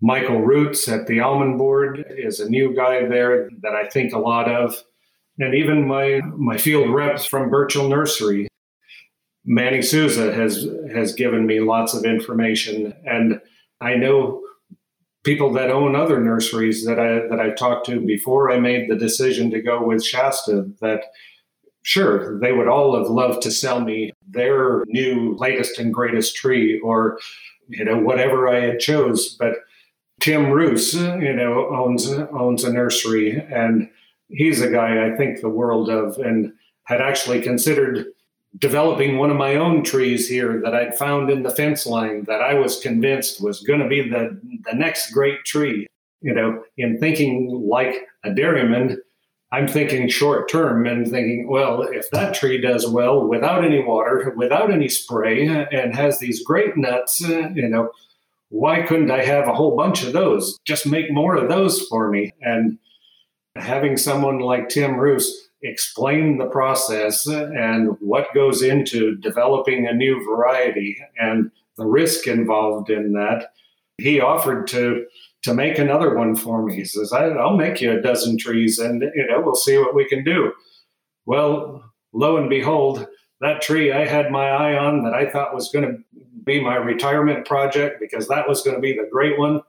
Michael 0.00 0.40
Roots 0.40 0.88
at 0.88 1.06
the 1.06 1.20
Almond 1.20 1.58
Board 1.58 2.04
is 2.10 2.40
a 2.40 2.48
new 2.48 2.74
guy 2.74 3.06
there 3.06 3.48
that 3.62 3.74
I 3.74 3.88
think 3.88 4.12
a 4.12 4.18
lot 4.18 4.50
of. 4.50 4.82
And 5.38 5.54
even 5.54 5.86
my 5.86 6.20
my 6.36 6.58
field 6.58 6.90
reps 6.90 7.24
from 7.24 7.48
Burchell 7.48 7.88
Nursery, 7.88 8.48
Manny 9.44 9.80
Souza 9.80 10.32
has 10.32 10.68
has 10.92 11.14
given 11.14 11.46
me 11.46 11.60
lots 11.60 11.94
of 11.94 12.04
information. 12.04 12.94
And 13.06 13.40
I 13.82 13.96
know 13.96 14.42
people 15.24 15.52
that 15.52 15.70
own 15.70 15.94
other 15.94 16.20
nurseries 16.20 16.84
that 16.84 16.98
I 16.98 17.26
that 17.28 17.40
I 17.40 17.50
talked 17.50 17.86
to 17.86 18.00
before 18.00 18.50
I 18.50 18.58
made 18.58 18.88
the 18.88 18.96
decision 18.96 19.50
to 19.50 19.60
go 19.60 19.84
with 19.84 20.04
Shasta 20.04 20.68
that 20.80 21.04
sure 21.82 22.38
they 22.40 22.52
would 22.52 22.68
all 22.68 22.96
have 22.96 23.08
loved 23.08 23.42
to 23.42 23.50
sell 23.50 23.80
me 23.80 24.12
their 24.28 24.84
new 24.86 25.36
latest 25.36 25.78
and 25.78 25.92
greatest 25.92 26.36
tree 26.36 26.80
or 26.80 27.18
you 27.68 27.84
know 27.84 27.98
whatever 27.98 28.48
I 28.48 28.60
had 28.60 28.80
chose 28.80 29.36
but 29.38 29.54
Tim 30.20 30.50
Roos 30.50 30.94
you 30.94 31.32
know 31.32 31.68
owns 31.74 32.08
owns 32.08 32.64
a 32.64 32.72
nursery 32.72 33.40
and 33.52 33.88
he's 34.28 34.60
a 34.60 34.70
guy 34.70 35.06
I 35.06 35.16
think 35.16 35.40
the 35.40 35.48
world 35.48 35.88
of 35.88 36.18
and 36.18 36.52
had 36.84 37.00
actually 37.00 37.40
considered 37.40 38.06
developing 38.58 39.16
one 39.16 39.30
of 39.30 39.36
my 39.36 39.56
own 39.56 39.82
trees 39.82 40.28
here 40.28 40.60
that 40.62 40.74
I'd 40.74 40.96
found 40.96 41.30
in 41.30 41.42
the 41.42 41.50
fence 41.50 41.86
line 41.86 42.24
that 42.24 42.42
I 42.42 42.54
was 42.54 42.80
convinced 42.80 43.42
was 43.42 43.60
going 43.60 43.80
to 43.80 43.88
be 43.88 44.08
the, 44.08 44.38
the 44.64 44.76
next 44.76 45.10
great 45.10 45.44
tree. 45.44 45.86
You 46.20 46.34
know, 46.34 46.62
in 46.76 46.98
thinking 46.98 47.66
like 47.68 48.06
a 48.22 48.32
dairyman, 48.32 48.98
I'm 49.50 49.66
thinking 49.66 50.08
short 50.08 50.48
term 50.48 50.86
and 50.86 51.06
thinking, 51.10 51.48
well, 51.48 51.82
if 51.82 52.10
that 52.10 52.34
tree 52.34 52.60
does 52.60 52.88
well 52.88 53.26
without 53.26 53.64
any 53.64 53.82
water, 53.82 54.32
without 54.36 54.70
any 54.70 54.88
spray, 54.88 55.46
and 55.46 55.94
has 55.94 56.18
these 56.18 56.42
great 56.44 56.76
nuts, 56.76 57.20
you 57.20 57.68
know, 57.68 57.90
why 58.48 58.82
couldn't 58.82 59.10
I 59.10 59.24
have 59.24 59.48
a 59.48 59.54
whole 59.54 59.76
bunch 59.76 60.04
of 60.04 60.12
those? 60.12 60.58
Just 60.64 60.86
make 60.86 61.10
more 61.10 61.36
of 61.36 61.48
those 61.48 61.82
for 61.88 62.08
me. 62.08 62.32
And 62.40 62.78
having 63.56 63.96
someone 63.96 64.38
like 64.38 64.68
Tim 64.68 64.96
Roos 64.96 65.48
explain 65.62 66.38
the 66.38 66.46
process 66.46 67.26
and 67.26 67.96
what 68.00 68.34
goes 68.34 68.62
into 68.62 69.16
developing 69.16 69.86
a 69.86 69.92
new 69.92 70.24
variety 70.24 70.98
and 71.18 71.50
the 71.76 71.86
risk 71.86 72.26
involved 72.26 72.90
in 72.90 73.12
that. 73.12 73.52
He 73.98 74.20
offered 74.20 74.66
to 74.68 75.06
to 75.42 75.54
make 75.54 75.78
another 75.78 76.14
one 76.14 76.36
for 76.36 76.62
me. 76.62 76.76
He 76.76 76.84
says, 76.84 77.12
"I'll 77.12 77.56
make 77.56 77.80
you 77.80 77.92
a 77.92 78.00
dozen 78.00 78.38
trees, 78.38 78.78
and 78.78 79.02
you 79.14 79.26
know 79.26 79.40
we'll 79.40 79.54
see 79.54 79.78
what 79.78 79.94
we 79.94 80.08
can 80.08 80.24
do." 80.24 80.52
Well, 81.26 81.84
lo 82.12 82.36
and 82.36 82.48
behold, 82.48 83.06
that 83.40 83.62
tree 83.62 83.92
I 83.92 84.06
had 84.06 84.30
my 84.30 84.48
eye 84.48 84.76
on 84.76 85.02
that 85.04 85.14
I 85.14 85.28
thought 85.28 85.54
was 85.54 85.70
going 85.70 85.84
to 85.84 85.98
be 86.44 86.60
my 86.60 86.76
retirement 86.76 87.46
project 87.46 88.00
because 88.00 88.28
that 88.28 88.48
was 88.48 88.62
going 88.62 88.76
to 88.76 88.80
be 88.80 88.92
the 88.92 89.08
great 89.10 89.38
one. 89.38 89.60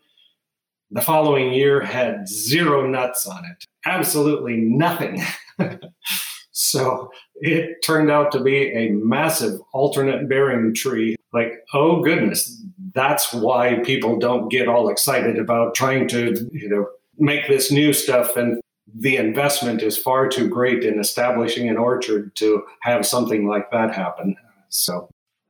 The 0.92 1.02
following 1.02 1.54
year 1.54 1.82
had 1.82 2.28
zero 2.28 2.88
nuts 2.88 3.26
on 3.28 3.44
it, 3.46 3.66
absolutely 3.86 4.58
nothing. 4.58 5.22
so 6.52 7.12
it 7.36 7.84
turned 7.84 8.12
out 8.12 8.32
to 8.32 8.40
be 8.40 8.72
a 8.72 8.90
massive 8.92 9.60
alternate 9.74 10.30
bearing 10.30 10.74
tree. 10.74 11.16
Like, 11.34 11.54
oh 11.74 12.02
goodness, 12.02 12.62
that's 12.94 13.34
why 13.34 13.80
people 13.84 14.18
don't 14.18 14.50
get 14.50 14.68
all 14.68 14.90
excited 14.90 15.38
about 15.38 15.76
trying 15.76 16.08
to, 16.10 16.50
you 16.52 16.70
know, 16.70 16.88
make 17.18 17.48
this 17.48 17.72
new 17.72 17.94
stuff 17.94 18.36
and 18.36 18.60
the 18.96 19.18
investment 19.18 19.82
is 19.82 19.98
far 19.98 20.28
too 20.28 20.48
great 20.48 20.84
in 20.84 21.00
establishing 21.00 21.68
an 21.68 21.78
orchard 21.78 22.36
to 22.36 22.64
have 22.82 23.06
something 23.06 23.48
like 23.48 23.72
that 23.72 23.94
happen. 23.96 24.36
So 24.70 25.10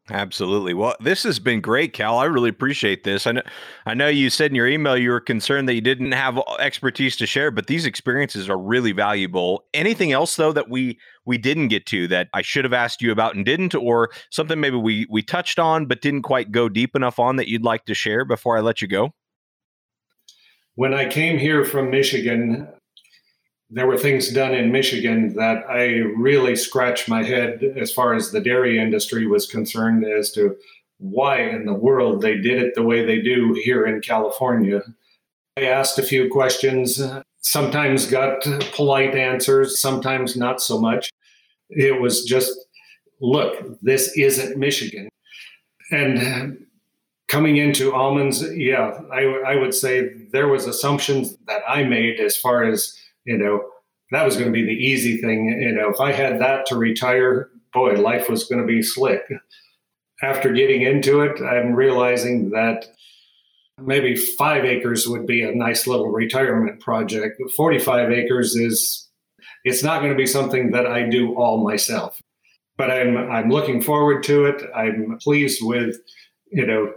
Absolutely. 0.09 0.73
Well, 0.73 0.95
this 0.99 1.23
has 1.23 1.39
been 1.39 1.61
great, 1.61 1.93
Cal. 1.93 2.17
I 2.17 2.25
really 2.25 2.49
appreciate 2.49 3.05
this. 3.05 3.25
I 3.25 3.31
know, 3.31 3.41
I 3.85 3.93
know 3.93 4.09
you 4.09 4.29
said 4.29 4.51
in 4.51 4.55
your 4.55 4.67
email 4.67 4.97
you 4.97 5.09
were 5.09 5.21
concerned 5.21 5.69
that 5.69 5.75
you 5.75 5.81
didn't 5.81 6.11
have 6.11 6.37
expertise 6.59 7.15
to 7.17 7.25
share, 7.25 7.51
but 7.51 7.67
these 7.67 7.85
experiences 7.85 8.49
are 8.49 8.57
really 8.57 8.91
valuable. 8.91 9.63
Anything 9.73 10.11
else 10.11 10.35
though 10.35 10.51
that 10.51 10.69
we 10.69 10.99
we 11.25 11.37
didn't 11.37 11.69
get 11.69 11.85
to 11.85 12.09
that 12.09 12.27
I 12.33 12.41
should 12.41 12.65
have 12.65 12.73
asked 12.73 13.01
you 13.01 13.13
about 13.13 13.35
and 13.35 13.45
didn't, 13.45 13.75
or 13.75 14.09
something 14.29 14.59
maybe 14.59 14.75
we 14.75 15.07
we 15.09 15.21
touched 15.21 15.57
on 15.57 15.85
but 15.85 16.01
didn't 16.01 16.23
quite 16.23 16.51
go 16.51 16.67
deep 16.67 16.97
enough 16.97 17.17
on 17.17 17.37
that 17.37 17.47
you'd 17.47 17.63
like 17.63 17.85
to 17.85 17.93
share 17.93 18.25
before 18.25 18.57
I 18.57 18.61
let 18.61 18.81
you 18.81 18.89
go? 18.89 19.11
When 20.75 20.93
I 20.93 21.07
came 21.07 21.37
here 21.37 21.63
from 21.63 21.91
Michigan, 21.91 22.67
there 23.73 23.88
were 23.88 23.97
things 23.97 24.29
done 24.29 24.53
in 24.53 24.71
Michigan 24.71 25.33
that 25.33 25.65
I 25.67 25.95
really 26.15 26.55
scratched 26.55 27.09
my 27.09 27.23
head 27.23 27.63
as 27.75 27.91
far 27.91 28.13
as 28.13 28.29
the 28.29 28.39
dairy 28.39 28.77
industry 28.77 29.25
was 29.25 29.47
concerned 29.47 30.05
as 30.05 30.31
to 30.33 30.55
why 30.99 31.41
in 31.41 31.65
the 31.65 31.73
world 31.73 32.21
they 32.21 32.38
did 32.38 32.62
it 32.62 32.75
the 32.75 32.83
way 32.83 33.03
they 33.03 33.19
do 33.19 33.59
here 33.63 33.88
in 33.88 33.99
California. 33.99 34.83
I 35.57 35.63
asked 35.63 35.97
a 35.97 36.03
few 36.03 36.29
questions, 36.29 37.01
sometimes 37.39 38.05
got 38.05 38.43
polite 38.73 39.15
answers, 39.15 39.81
sometimes 39.81 40.38
not 40.38 40.62
so 40.62 40.79
much. 40.79 41.09
It 41.71 41.99
was 41.99 42.25
just, 42.25 42.53
look, 43.21 43.55
this 43.81 44.15
isn't 44.15 44.55
Michigan. 44.55 45.09
And 45.89 46.67
coming 47.27 47.57
into 47.57 47.91
almonds, 47.91 48.43
yeah, 48.55 48.99
I, 49.12 49.23
I 49.47 49.55
would 49.55 49.73
say 49.73 50.13
there 50.31 50.47
was 50.47 50.67
assumptions 50.67 51.38
that 51.47 51.62
I 51.67 51.83
made 51.83 52.19
as 52.19 52.38
far 52.38 52.63
as 52.63 52.99
you 53.25 53.38
know, 53.38 53.63
that 54.12 54.25
was 54.25 54.36
going 54.36 54.47
to 54.47 54.53
be 54.53 54.65
the 54.65 54.71
easy 54.71 55.17
thing. 55.17 55.49
You 55.49 55.73
know, 55.73 55.89
if 55.89 55.99
I 55.99 56.12
had 56.12 56.39
that 56.39 56.65
to 56.67 56.75
retire, 56.75 57.49
boy, 57.73 57.93
life 57.93 58.29
was 58.29 58.45
going 58.45 58.62
to 58.62 58.67
be 58.67 58.81
slick. 58.81 59.21
After 60.21 60.53
getting 60.53 60.83
into 60.83 61.21
it, 61.21 61.41
I'm 61.41 61.73
realizing 61.73 62.51
that 62.51 62.86
maybe 63.81 64.15
five 64.15 64.65
acres 64.65 65.07
would 65.07 65.25
be 65.25 65.43
a 65.43 65.55
nice 65.55 65.88
little 65.88 66.09
retirement 66.09 66.79
project. 66.79 67.41
45 67.57 68.12
acres 68.12 68.55
is, 68.55 69.09
it's 69.63 69.83
not 69.83 69.99
going 69.99 70.12
to 70.12 70.17
be 70.17 70.27
something 70.27 70.71
that 70.71 70.86
I 70.86 71.09
do 71.09 71.36
all 71.36 71.63
myself. 71.63 72.21
But 72.77 72.91
I'm, 72.91 73.17
I'm 73.17 73.49
looking 73.49 73.81
forward 73.81 74.23
to 74.23 74.45
it. 74.45 74.62
I'm 74.75 75.17
pleased 75.21 75.59
with, 75.62 75.95
you 76.51 76.65
know, 76.65 76.93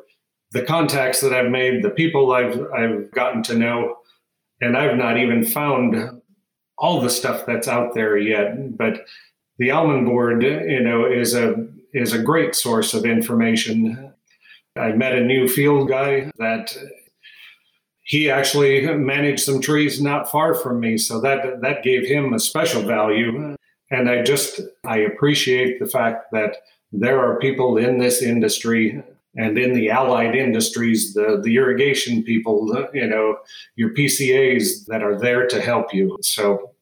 the 0.52 0.62
contacts 0.62 1.20
that 1.20 1.32
I've 1.32 1.50
made, 1.50 1.82
the 1.82 1.90
people 1.90 2.32
I've, 2.32 2.60
I've 2.72 3.10
gotten 3.10 3.42
to 3.44 3.54
know 3.54 3.96
and 4.60 4.76
I've 4.76 4.96
not 4.96 5.18
even 5.18 5.44
found 5.44 6.15
all 6.78 7.00
the 7.00 7.10
stuff 7.10 7.46
that's 7.46 7.68
out 7.68 7.94
there 7.94 8.16
yet. 8.16 8.76
But 8.76 9.06
the 9.58 9.70
almond 9.70 10.06
board, 10.06 10.42
you 10.42 10.80
know, 10.80 11.06
is 11.06 11.34
a 11.34 11.66
is 11.92 12.12
a 12.12 12.22
great 12.22 12.54
source 12.54 12.94
of 12.94 13.04
information. 13.04 14.12
I 14.76 14.92
met 14.92 15.14
a 15.14 15.24
new 15.24 15.48
field 15.48 15.88
guy 15.88 16.30
that 16.38 16.76
he 18.02 18.30
actually 18.30 18.86
managed 18.94 19.42
some 19.42 19.60
trees 19.60 20.00
not 20.00 20.30
far 20.30 20.54
from 20.54 20.80
me, 20.80 20.98
so 20.98 21.20
that 21.20 21.60
that 21.62 21.82
gave 21.82 22.06
him 22.06 22.32
a 22.32 22.38
special 22.38 22.82
value. 22.82 23.56
And 23.90 24.10
I 24.10 24.22
just 24.22 24.60
I 24.84 24.98
appreciate 24.98 25.80
the 25.80 25.86
fact 25.86 26.32
that 26.32 26.56
there 26.92 27.20
are 27.20 27.38
people 27.38 27.78
in 27.78 27.98
this 27.98 28.22
industry 28.22 29.02
and 29.37 29.59
in 29.59 29.75
the 29.75 29.90
allied 29.90 30.35
industries, 30.35 31.14
the, 31.14 31.40
the 31.42 31.57
irrigation 31.57 32.22
people, 32.22 32.66
the, 32.66 32.88
you 32.94 33.07
know, 33.07 33.37
your 33.77 33.90
PCAs 33.94 34.87
that 34.87 35.03
are 35.03 35.18
there 35.18 35.46
to 35.46 35.61
help 35.61 35.92
you. 35.92 36.16
So 36.22 36.72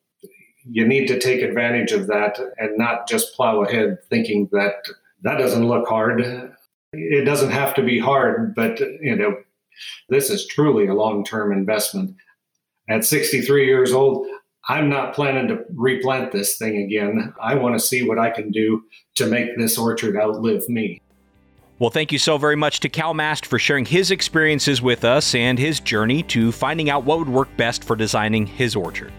you 0.65 0.87
need 0.87 1.07
to 1.09 1.19
take 1.19 1.43
advantage 1.43 1.93
of 1.93 2.07
that 2.07 2.39
and 2.59 2.79
not 2.79 3.09
just 3.09 3.35
plow 3.35 3.63
ahead 3.63 3.99
thinking 4.09 4.49
that 4.53 4.77
that 5.23 5.39
doesn't 5.39 5.67
look 5.67 5.89
hard. 5.89 6.23
It 6.93 7.25
doesn't 7.25 7.51
have 7.51 7.75
to 7.75 7.83
be 7.83 7.99
hard, 7.99 8.55
but 8.55 8.79
you 8.81 9.17
know, 9.17 9.37
this 10.09 10.31
is 10.31 10.47
truly 10.47 10.87
a 10.87 10.95
long-term 10.95 11.53
investment. 11.53 12.15
At 12.89 13.05
63 13.05 13.67
years 13.67 13.93
old, 13.93 14.27
I'm 14.69 14.89
not 14.89 15.15
planning 15.15 15.49
to 15.49 15.65
replant 15.75 16.33
this 16.33 16.57
thing 16.57 16.79
again. 16.79 17.35
I 17.43 17.55
want 17.55 17.75
to 17.75 17.85
see 17.85 18.07
what 18.07 18.19
I 18.19 18.31
can 18.31 18.51
do 18.51 18.85
to 19.17 19.27
make 19.27 19.59
this 19.59 19.77
orchard 19.77 20.17
outlive 20.17 20.69
me. 20.69 21.01
Well, 21.85 21.91
thank 21.91 22.13
you 22.13 22.19
so 22.19 22.39
very 22.39 22.57
much 22.57 22.81
to 22.81 22.89
Cal 22.89 23.13
Mast 23.13 23.45
for 23.45 23.59
sharing 23.59 23.85
his 23.85 24.11
experiences 24.11 24.81
with 24.81 25.05
us 25.05 25.35
and 25.35 25.59
his 25.59 25.81
journey 25.81 26.23
to 26.23 26.51
finding 26.51 26.89
out 26.89 27.05
what 27.05 27.19
would 27.19 27.29
work 27.29 27.55
best 27.59 27.85
for 27.85 27.95
designing 27.95 28.47
his 28.47 28.75
orchard. 28.75 29.13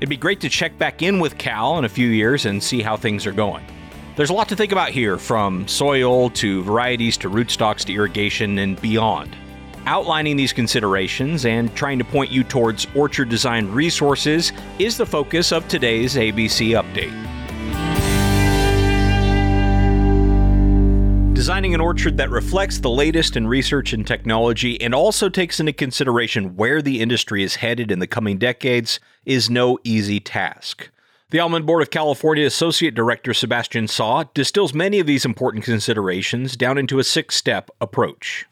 It'd 0.00 0.08
be 0.08 0.16
great 0.16 0.40
to 0.40 0.48
check 0.48 0.76
back 0.76 1.02
in 1.02 1.20
with 1.20 1.38
Cal 1.38 1.78
in 1.78 1.84
a 1.84 1.88
few 1.88 2.08
years 2.08 2.46
and 2.46 2.60
see 2.60 2.82
how 2.82 2.96
things 2.96 3.28
are 3.28 3.32
going. 3.32 3.64
There's 4.16 4.30
a 4.30 4.32
lot 4.32 4.48
to 4.48 4.56
think 4.56 4.72
about 4.72 4.88
here, 4.88 5.18
from 5.18 5.68
soil 5.68 6.30
to 6.30 6.64
varieties 6.64 7.16
to 7.18 7.30
rootstocks 7.30 7.84
to 7.84 7.94
irrigation 7.94 8.58
and 8.58 8.82
beyond. 8.82 9.36
Outlining 9.86 10.36
these 10.36 10.52
considerations 10.52 11.46
and 11.46 11.72
trying 11.76 12.00
to 12.00 12.04
point 12.04 12.32
you 12.32 12.42
towards 12.42 12.88
orchard 12.96 13.28
design 13.28 13.70
resources 13.70 14.50
is 14.80 14.96
the 14.96 15.06
focus 15.06 15.52
of 15.52 15.68
today's 15.68 16.16
ABC 16.16 16.70
Update. 16.70 17.29
Designing 21.40 21.72
an 21.72 21.80
orchard 21.80 22.18
that 22.18 22.28
reflects 22.28 22.80
the 22.80 22.90
latest 22.90 23.34
in 23.34 23.46
research 23.46 23.94
and 23.94 24.06
technology 24.06 24.78
and 24.78 24.94
also 24.94 25.30
takes 25.30 25.58
into 25.58 25.72
consideration 25.72 26.54
where 26.54 26.82
the 26.82 27.00
industry 27.00 27.42
is 27.42 27.56
headed 27.56 27.90
in 27.90 27.98
the 27.98 28.06
coming 28.06 28.36
decades 28.36 29.00
is 29.24 29.48
no 29.48 29.78
easy 29.82 30.20
task. 30.20 30.90
The 31.30 31.40
Almond 31.40 31.64
Board 31.64 31.80
of 31.80 31.88
California 31.88 32.44
Associate 32.44 32.94
Director 32.94 33.32
Sebastian 33.32 33.88
Saa 33.88 34.24
distills 34.34 34.74
many 34.74 35.00
of 35.00 35.06
these 35.06 35.24
important 35.24 35.64
considerations 35.64 36.58
down 36.58 36.76
into 36.76 36.98
a 36.98 37.04
six 37.04 37.36
step 37.36 37.70
approach. 37.80 38.44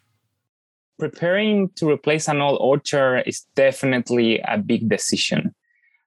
Preparing 0.99 1.69
to 1.77 1.91
replace 1.91 2.27
an 2.27 2.41
old 2.41 2.57
orchard 2.59 3.25
is 3.27 3.45
definitely 3.55 4.41
a 4.49 4.57
big 4.57 4.89
decision. 4.89 5.55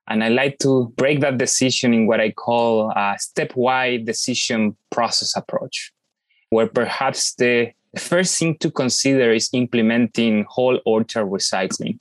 And 0.08 0.24
I 0.24 0.30
like 0.30 0.58
to 0.62 0.92
break 0.96 1.20
that 1.20 1.38
decision 1.38 1.94
in 1.94 2.08
what 2.08 2.20
I 2.20 2.32
call 2.32 2.90
a 2.90 3.16
stepwise 3.20 4.04
decision 4.04 4.76
process 4.90 5.36
approach, 5.36 5.92
where 6.52 6.66
perhaps 6.66 7.34
the 7.36 7.72
first 7.96 8.38
thing 8.38 8.54
to 8.58 8.70
consider 8.70 9.32
is 9.32 9.48
implementing 9.54 10.44
whole 10.50 10.78
orchard 10.84 11.24
recycling, 11.24 11.98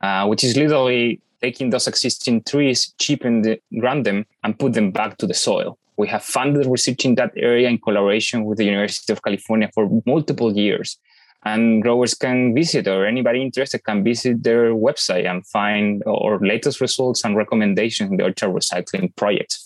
uh, 0.00 0.26
which 0.26 0.42
is 0.42 0.56
literally 0.56 1.20
taking 1.40 1.70
those 1.70 1.86
existing 1.86 2.42
trees, 2.42 2.92
cheapen 2.98 3.42
the, 3.42 3.60
them, 4.02 4.26
and 4.42 4.58
put 4.58 4.72
them 4.72 4.90
back 4.90 5.18
to 5.18 5.26
the 5.26 5.34
soil. 5.34 5.78
We 5.96 6.08
have 6.08 6.24
funded 6.24 6.66
research 6.66 7.04
in 7.04 7.14
that 7.14 7.32
area 7.36 7.68
in 7.68 7.78
collaboration 7.78 8.44
with 8.44 8.58
the 8.58 8.64
University 8.64 9.12
of 9.12 9.22
California 9.22 9.70
for 9.72 9.88
multiple 10.04 10.52
years. 10.56 10.98
And 11.44 11.80
growers 11.80 12.14
can 12.14 12.56
visit, 12.56 12.88
or 12.88 13.06
anybody 13.06 13.40
interested 13.40 13.84
can 13.84 14.02
visit 14.02 14.42
their 14.42 14.74
website 14.74 15.30
and 15.30 15.46
find 15.46 16.02
our 16.08 16.40
latest 16.40 16.80
results 16.80 17.24
and 17.24 17.36
recommendations 17.36 18.10
in 18.10 18.16
the 18.16 18.24
orchard 18.24 18.50
recycling 18.50 19.14
project. 19.14 19.58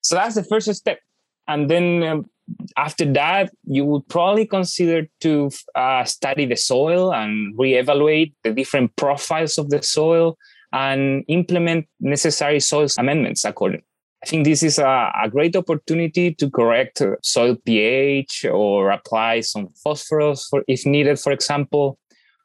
So 0.00 0.16
that's 0.16 0.34
the 0.34 0.42
first 0.42 0.74
step. 0.74 0.98
And 1.46 1.70
then 1.70 2.02
um, 2.02 2.30
after 2.76 3.10
that, 3.12 3.52
you 3.64 3.84
would 3.84 4.08
probably 4.08 4.46
consider 4.46 5.08
to 5.20 5.50
uh, 5.74 6.04
study 6.04 6.46
the 6.46 6.56
soil 6.56 7.12
and 7.12 7.56
reevaluate 7.56 8.34
the 8.42 8.52
different 8.52 8.94
profiles 8.96 9.58
of 9.58 9.70
the 9.70 9.82
soil 9.82 10.36
and 10.72 11.24
implement 11.28 11.86
necessary 12.00 12.60
soil 12.60 12.88
amendments 12.98 13.44
accordingly. 13.44 13.86
I 14.22 14.26
think 14.26 14.44
this 14.44 14.62
is 14.62 14.78
a, 14.78 15.12
a, 15.22 15.28
great 15.28 15.54
opportunity 15.54 16.34
to 16.34 16.50
correct 16.50 17.02
soil 17.22 17.56
pH 17.56 18.46
or 18.46 18.90
apply 18.90 19.42
some 19.42 19.68
phosphorus 19.82 20.46
for, 20.48 20.64
if 20.66 20.86
needed, 20.86 21.20
for 21.20 21.30
example, 21.30 21.98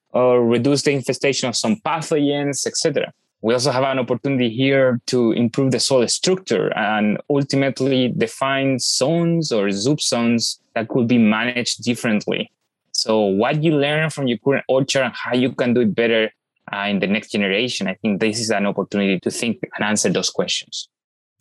or 0.10 0.46
reduce 0.46 0.82
the 0.82 0.92
infestation 0.92 1.48
of 1.48 1.56
some 1.56 1.78
pathogens, 1.78 2.68
etc. 2.68 3.14
We 3.42 3.54
also 3.54 3.72
have 3.72 3.84
an 3.84 4.00
opportunity 4.00 4.50
here 4.50 5.00
to 5.08 5.32
improve 5.32 5.72
the 5.72 5.80
soil 5.80 6.08
structure 6.08 6.78
and 6.78 7.18
ultimately 7.30 8.10
define 8.10 8.80
zones 8.80 9.52
or 9.52 9.68
ZUP 9.68 10.02
zones 10.02 10.60
that 10.76 10.90
could 10.90 11.08
be 11.08 11.18
managed 11.18 11.84
differently. 11.84 12.52
So, 12.92 13.22
what 13.22 13.64
you 13.64 13.78
learn 13.78 14.10
from 14.10 14.28
your 14.28 14.40
current 14.40 14.66
orchard 14.68 15.04
and 15.04 15.14
how 15.14 15.34
you 15.34 15.54
can 15.54 15.74
do 15.74 15.82
it 15.82 15.96
better 15.96 16.32
uh, 16.74 16.88
in 16.90 17.00
the 17.00 17.08
next 17.08 17.32
generation, 17.32 17.88
I 17.88 17.94
think 17.94 18.20
this 18.20 18.42
is 18.42 18.50
an 18.50 18.66
opportunity 18.66 19.20
to 19.22 19.32
think 19.32 19.60
and 19.76 19.86
answer 19.86 20.10
those 20.10 20.30
questions. 20.30 20.90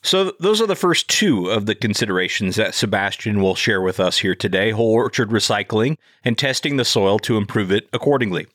So, 0.02 0.32
those 0.38 0.60
are 0.62 0.68
the 0.68 0.76
first 0.76 1.08
two 1.08 1.50
of 1.50 1.66
the 1.66 1.74
considerations 1.74 2.54
that 2.56 2.76
Sebastian 2.76 3.42
will 3.42 3.56
share 3.56 3.82
with 3.82 3.98
us 3.98 4.18
here 4.18 4.36
today 4.36 4.70
whole 4.70 4.92
orchard 4.92 5.30
recycling 5.30 5.96
and 6.24 6.38
testing 6.38 6.76
the 6.76 6.84
soil 6.84 7.18
to 7.20 7.36
improve 7.36 7.72
it 7.72 7.88
accordingly. 7.92 8.46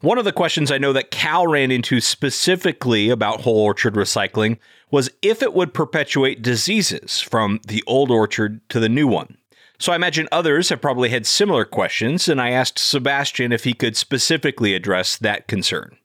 One 0.00 0.18
of 0.18 0.24
the 0.24 0.32
questions 0.32 0.70
I 0.70 0.78
know 0.78 0.92
that 0.92 1.10
Cal 1.10 1.46
ran 1.46 1.70
into 1.70 2.00
specifically 2.00 3.08
about 3.10 3.40
whole 3.40 3.58
orchard 3.58 3.94
recycling 3.94 4.58
was 4.90 5.10
if 5.22 5.42
it 5.42 5.54
would 5.54 5.72
perpetuate 5.72 6.42
diseases 6.42 7.20
from 7.20 7.60
the 7.66 7.82
old 7.86 8.10
orchard 8.10 8.60
to 8.68 8.80
the 8.80 8.88
new 8.88 9.06
one. 9.06 9.38
So 9.78 9.92
I 9.92 9.96
imagine 9.96 10.28
others 10.30 10.68
have 10.68 10.80
probably 10.80 11.08
had 11.08 11.26
similar 11.26 11.64
questions, 11.64 12.28
and 12.28 12.40
I 12.40 12.50
asked 12.50 12.78
Sebastian 12.78 13.52
if 13.52 13.64
he 13.64 13.72
could 13.72 13.96
specifically 13.96 14.74
address 14.74 15.16
that 15.18 15.48
concern. 15.48 15.96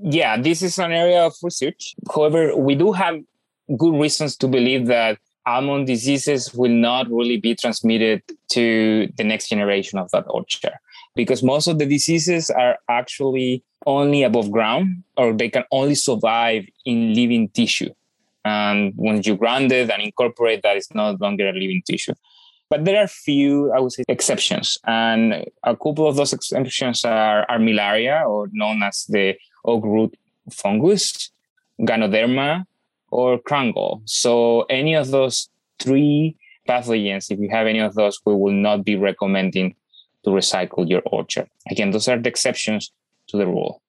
Yeah, 0.00 0.40
this 0.40 0.62
is 0.62 0.78
an 0.78 0.92
area 0.92 1.24
of 1.24 1.34
research. 1.42 1.94
However, 2.14 2.56
we 2.56 2.74
do 2.74 2.92
have 2.92 3.20
good 3.76 3.98
reasons 3.98 4.36
to 4.36 4.48
believe 4.48 4.86
that 4.86 5.18
almond 5.46 5.86
diseases 5.86 6.54
will 6.54 6.70
not 6.70 7.10
really 7.10 7.38
be 7.38 7.54
transmitted 7.54 8.22
to 8.50 9.08
the 9.16 9.24
next 9.24 9.48
generation 9.48 9.98
of 9.98 10.10
that 10.10 10.24
orchard 10.28 10.72
because 11.14 11.42
most 11.42 11.66
of 11.66 11.78
the 11.78 11.86
diseases 11.86 12.50
are 12.50 12.78
actually 12.88 13.62
only 13.86 14.22
above 14.22 14.50
ground 14.50 15.02
or 15.16 15.32
they 15.32 15.48
can 15.48 15.64
only 15.70 15.94
survive 15.94 16.64
in 16.84 17.14
living 17.14 17.48
tissue. 17.50 17.90
And 18.44 18.92
once 18.96 19.26
you 19.26 19.36
ground 19.36 19.72
it 19.72 19.90
and 19.90 20.02
incorporate 20.02 20.62
that, 20.62 20.76
it's 20.76 20.92
no 20.94 21.12
longer 21.12 21.48
a 21.48 21.52
living 21.52 21.82
tissue. 21.86 22.14
But 22.68 22.84
there 22.84 23.02
are 23.02 23.06
few, 23.06 23.72
I 23.72 23.80
would 23.80 23.92
say, 23.92 24.04
exceptions. 24.08 24.78
And 24.84 25.44
a 25.62 25.76
couple 25.76 26.08
of 26.08 26.16
those 26.16 26.32
exceptions 26.32 27.04
are 27.04 27.46
Armillaria, 27.48 28.26
or 28.26 28.48
known 28.52 28.82
as 28.82 29.04
the 29.08 29.36
oak 29.64 29.84
root 29.84 30.14
fungus, 30.50 31.30
Ganoderma, 31.80 32.64
or 33.10 33.38
crown. 33.38 33.72
So 34.06 34.62
any 34.62 34.94
of 34.94 35.10
those 35.10 35.48
three 35.78 36.36
pathogens, 36.68 37.30
if 37.30 37.38
you 37.38 37.48
have 37.50 37.66
any 37.66 37.78
of 37.78 37.94
those, 37.94 38.18
we 38.24 38.34
will 38.34 38.52
not 38.52 38.84
be 38.84 38.96
recommending 38.96 39.76
to 40.24 40.30
recycle 40.30 40.88
your 40.88 41.02
orchard. 41.06 41.48
Again, 41.70 41.90
those 41.90 42.08
are 42.08 42.18
the 42.18 42.28
exceptions 42.28 42.92
to 43.28 43.36
the 43.36 43.46
rule. 43.46 43.80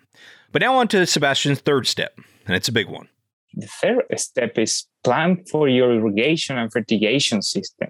But 0.52 0.62
now 0.62 0.78
on 0.78 0.88
to 0.88 1.06
Sebastian's 1.06 1.60
third 1.60 1.86
step, 1.86 2.18
and 2.48 2.56
it's 2.56 2.70
a 2.70 2.72
big 2.72 2.88
one. 2.88 3.10
The 3.54 3.68
third 3.68 4.06
step 4.18 4.58
is 4.58 4.88
plan 5.04 5.44
for 5.52 5.70
your 5.70 5.94
irrigation 5.94 6.58
and 6.58 6.72
fertigation 6.72 7.42
system. 7.42 7.90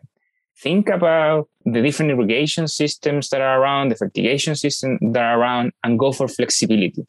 Think 0.57 0.89
about 0.89 1.47
the 1.65 1.81
different 1.81 2.11
irrigation 2.11 2.67
systems 2.67 3.29
that 3.29 3.41
are 3.41 3.61
around, 3.61 3.89
the 3.89 3.95
fertigation 3.95 4.55
system 4.55 4.97
that 5.13 5.21
are 5.21 5.39
around, 5.39 5.73
and 5.83 5.99
go 5.99 6.11
for 6.11 6.27
flexibility 6.27 7.05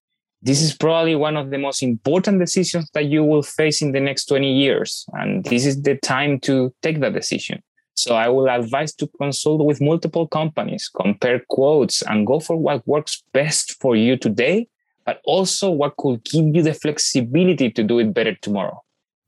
this 0.47 0.63
is 0.63 0.73
probably 0.77 1.17
one 1.17 1.37
of 1.37 1.51
the 1.51 1.59
most 1.59 1.83
important 1.83 2.39
decisions 2.39 2.89
that 2.95 3.07
you 3.07 3.25
will 3.25 3.43
face 3.43 3.83
in 3.83 3.91
the 3.91 3.99
next 3.99 4.27
20 4.27 4.53
years. 4.53 5.05
And 5.15 5.45
this 5.45 5.67
is 5.67 5.83
the 5.83 5.97
time 5.97 6.39
to 6.41 6.73
take 6.83 7.01
that 7.01 7.15
decision. 7.15 7.65
So 7.95 8.15
I 8.15 8.29
will 8.29 8.49
advise 8.49 8.95
to 8.97 9.09
consult 9.19 9.65
with 9.65 9.81
multiple 9.81 10.29
companies, 10.29 10.89
compare 10.89 11.43
quotes, 11.49 12.01
and 12.03 12.27
go 12.27 12.39
for 12.39 12.57
what 12.57 12.87
works 12.87 13.25
best 13.33 13.81
for 13.81 13.97
you 13.97 14.17
today, 14.17 14.69
but 15.05 15.21
also 15.25 15.69
what 15.69 15.97
could 15.97 16.23
give 16.23 16.55
you 16.55 16.63
the 16.63 16.75
flexibility 16.75 17.69
to 17.71 17.83
do 17.83 17.99
it 17.99 18.15
better 18.15 18.37
tomorrow. 18.37 18.81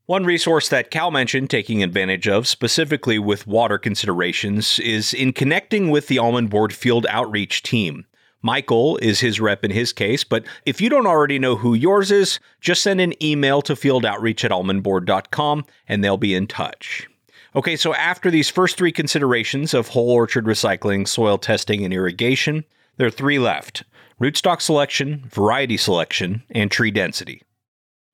One 0.05 0.23
resource 0.23 0.69
that 0.69 0.89
Cal 0.89 1.11
mentioned 1.11 1.49
taking 1.49 1.83
advantage 1.83 2.29
of, 2.29 2.47
specifically 2.47 3.19
with 3.19 3.45
water 3.45 3.77
considerations, 3.77 4.79
is 4.79 5.13
in 5.13 5.33
connecting 5.33 5.89
with 5.89 6.07
the 6.07 6.17
Almond 6.17 6.49
Board 6.49 6.73
Field 6.73 7.05
Outreach 7.09 7.61
team. 7.61 8.05
Michael 8.41 8.97
is 8.97 9.19
his 9.19 9.39
rep 9.39 9.65
in 9.65 9.71
his 9.71 9.91
case, 9.91 10.23
but 10.23 10.45
if 10.65 10.79
you 10.79 10.89
don't 10.89 11.07
already 11.07 11.39
know 11.39 11.55
who 11.57 11.73
yours 11.73 12.09
is, 12.09 12.39
just 12.61 12.81
send 12.81 13.01
an 13.01 13.21
email 13.23 13.61
to 13.63 13.73
fieldoutreach 13.73 14.45
at 14.45 14.51
almondboard.com 14.51 15.65
and 15.87 16.03
they'll 16.03 16.17
be 16.17 16.33
in 16.33 16.47
touch. 16.47 17.07
Okay, 17.55 17.75
so 17.75 17.93
after 17.95 18.31
these 18.31 18.49
first 18.49 18.77
three 18.77 18.91
considerations 18.91 19.73
of 19.73 19.89
whole 19.89 20.11
orchard 20.11 20.45
recycling, 20.45 21.07
soil 21.07 21.37
testing, 21.37 21.83
and 21.83 21.93
irrigation, 21.93 22.63
there 22.97 23.07
are 23.07 23.11
three 23.11 23.39
left 23.39 23.83
rootstock 24.21 24.61
selection, 24.61 25.23
variety 25.29 25.77
selection, 25.77 26.43
and 26.51 26.69
tree 26.69 26.91
density. 26.91 27.41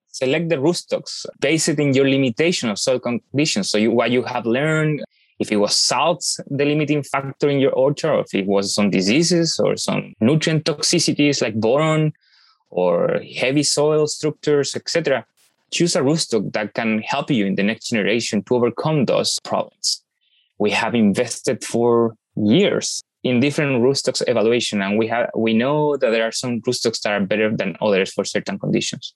Select 0.08 0.50
the 0.50 0.56
rootstocks 0.56 1.26
based 1.40 1.68
in 1.68 1.94
your 1.94 2.08
limitation 2.08 2.70
of 2.70 2.80
soil 2.80 3.00
conditions. 3.00 3.70
So, 3.70 3.78
you, 3.78 3.92
what 3.92 4.12
you 4.12 4.24
have 4.24 4.46
learned 4.46 5.04
if 5.40 5.52
it 5.52 5.58
was 5.58 5.76
salts 5.76 6.40
the 6.50 6.66
limiting 6.66 7.04
factor 7.04 7.50
in 7.50 7.60
your 7.60 7.74
orchard, 7.74 8.12
or 8.12 8.20
if 8.22 8.34
it 8.34 8.48
was 8.48 8.74
some 8.74 8.90
diseases 8.90 9.60
or 9.60 9.76
some 9.76 10.14
nutrient 10.20 10.66
toxicities 10.66 11.42
like 11.42 11.56
boron 11.56 12.14
or 12.70 13.22
heavy 13.36 13.64
soil 13.64 14.08
structures, 14.08 14.76
etc. 14.76 15.26
Choose 15.72 15.96
a 15.96 16.02
rootstock 16.02 16.54
that 16.54 16.74
can 16.74 17.00
help 17.00 17.30
you 17.32 17.46
in 17.46 17.56
the 17.56 17.64
next 17.64 17.90
generation 17.90 18.44
to 18.44 18.56
overcome 18.56 19.06
those 19.06 19.40
problems. 19.44 20.04
We 20.58 20.72
have 20.72 20.96
invested 20.96 21.64
for 21.64 22.16
years 22.36 23.02
in 23.24 23.40
different 23.40 23.82
rootstocks 23.82 24.22
evaluation, 24.28 24.82
and 24.82 24.98
we 24.98 25.08
have 25.08 25.30
we 25.36 25.54
know 25.54 25.98
that 25.98 26.12
there 26.12 26.24
are 26.24 26.32
some 26.32 26.62
rootstocks 26.62 27.02
that 27.02 27.12
are 27.12 27.26
better 27.26 27.56
than 27.56 27.76
others 27.82 28.14
for 28.14 28.24
certain 28.24 28.58
conditions. 28.60 29.14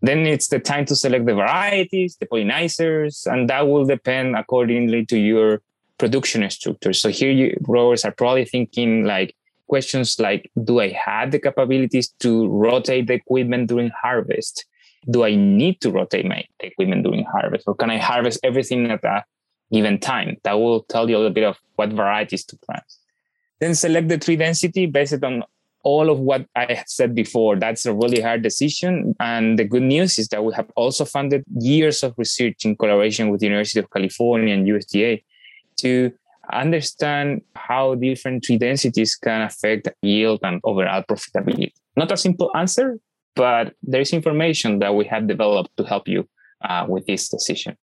Then 0.00 0.26
it's 0.26 0.48
the 0.48 0.60
time 0.60 0.84
to 0.86 0.96
select 0.96 1.26
the 1.26 1.34
varieties, 1.34 2.16
the 2.16 2.26
pollinizers, 2.26 3.26
and 3.26 3.50
that 3.50 3.66
will 3.66 3.84
depend 3.84 4.36
accordingly 4.36 5.04
to 5.06 5.18
your 5.18 5.60
production 5.98 6.48
structure. 6.50 6.92
So 6.92 7.08
here 7.08 7.32
you 7.32 7.56
growers 7.62 8.04
are 8.04 8.12
probably 8.12 8.44
thinking 8.44 9.04
like 9.04 9.34
questions 9.66 10.18
like, 10.18 10.50
do 10.64 10.80
I 10.80 10.90
have 10.90 11.32
the 11.32 11.40
capabilities 11.40 12.08
to 12.20 12.48
rotate 12.48 13.08
the 13.08 13.14
equipment 13.14 13.68
during 13.68 13.90
harvest? 13.90 14.64
Do 15.10 15.24
I 15.24 15.34
need 15.34 15.80
to 15.80 15.90
rotate 15.90 16.26
my 16.26 16.44
equipment 16.60 17.04
during 17.04 17.24
harvest? 17.24 17.64
Or 17.66 17.74
can 17.74 17.90
I 17.90 17.98
harvest 17.98 18.40
everything 18.44 18.90
at 18.90 19.04
a 19.04 19.24
given 19.72 19.98
time? 19.98 20.36
That 20.44 20.54
will 20.54 20.82
tell 20.84 21.10
you 21.10 21.16
a 21.16 21.18
little 21.18 21.32
bit 21.32 21.44
of 21.44 21.58
what 21.76 21.90
varieties 21.90 22.44
to 22.46 22.56
plant. 22.58 22.84
Then 23.60 23.74
select 23.74 24.08
the 24.08 24.18
tree 24.18 24.36
density 24.36 24.86
based 24.86 25.22
on 25.24 25.42
all 25.84 26.10
of 26.10 26.18
what 26.18 26.46
I 26.56 26.72
have 26.72 26.88
said 26.88 27.14
before. 27.14 27.56
That's 27.56 27.86
a 27.86 27.94
really 27.94 28.20
hard 28.20 28.42
decision. 28.42 29.14
And 29.20 29.58
the 29.58 29.64
good 29.64 29.82
news 29.82 30.18
is 30.18 30.28
that 30.28 30.44
we 30.44 30.52
have 30.54 30.70
also 30.76 31.04
funded 31.04 31.44
years 31.60 32.02
of 32.02 32.14
research 32.16 32.64
in 32.64 32.76
collaboration 32.76 33.30
with 33.30 33.40
the 33.40 33.46
University 33.46 33.80
of 33.80 33.90
California 33.90 34.54
and 34.54 34.66
USDA 34.66 35.22
to 35.78 36.12
understand 36.52 37.42
how 37.54 37.94
different 37.94 38.44
tree 38.44 38.58
densities 38.58 39.14
can 39.14 39.42
affect 39.42 39.88
yield 40.02 40.40
and 40.42 40.60
overall 40.64 41.02
profitability. 41.02 41.72
Not 41.96 42.10
a 42.10 42.16
simple 42.16 42.50
answer, 42.54 42.98
but 43.34 43.74
there's 43.82 44.12
information 44.12 44.78
that 44.80 44.94
we 44.94 45.04
have 45.06 45.28
developed 45.28 45.76
to 45.76 45.84
help 45.84 46.08
you 46.08 46.28
uh, 46.62 46.86
with 46.88 47.06
this 47.06 47.28
decision. 47.28 47.76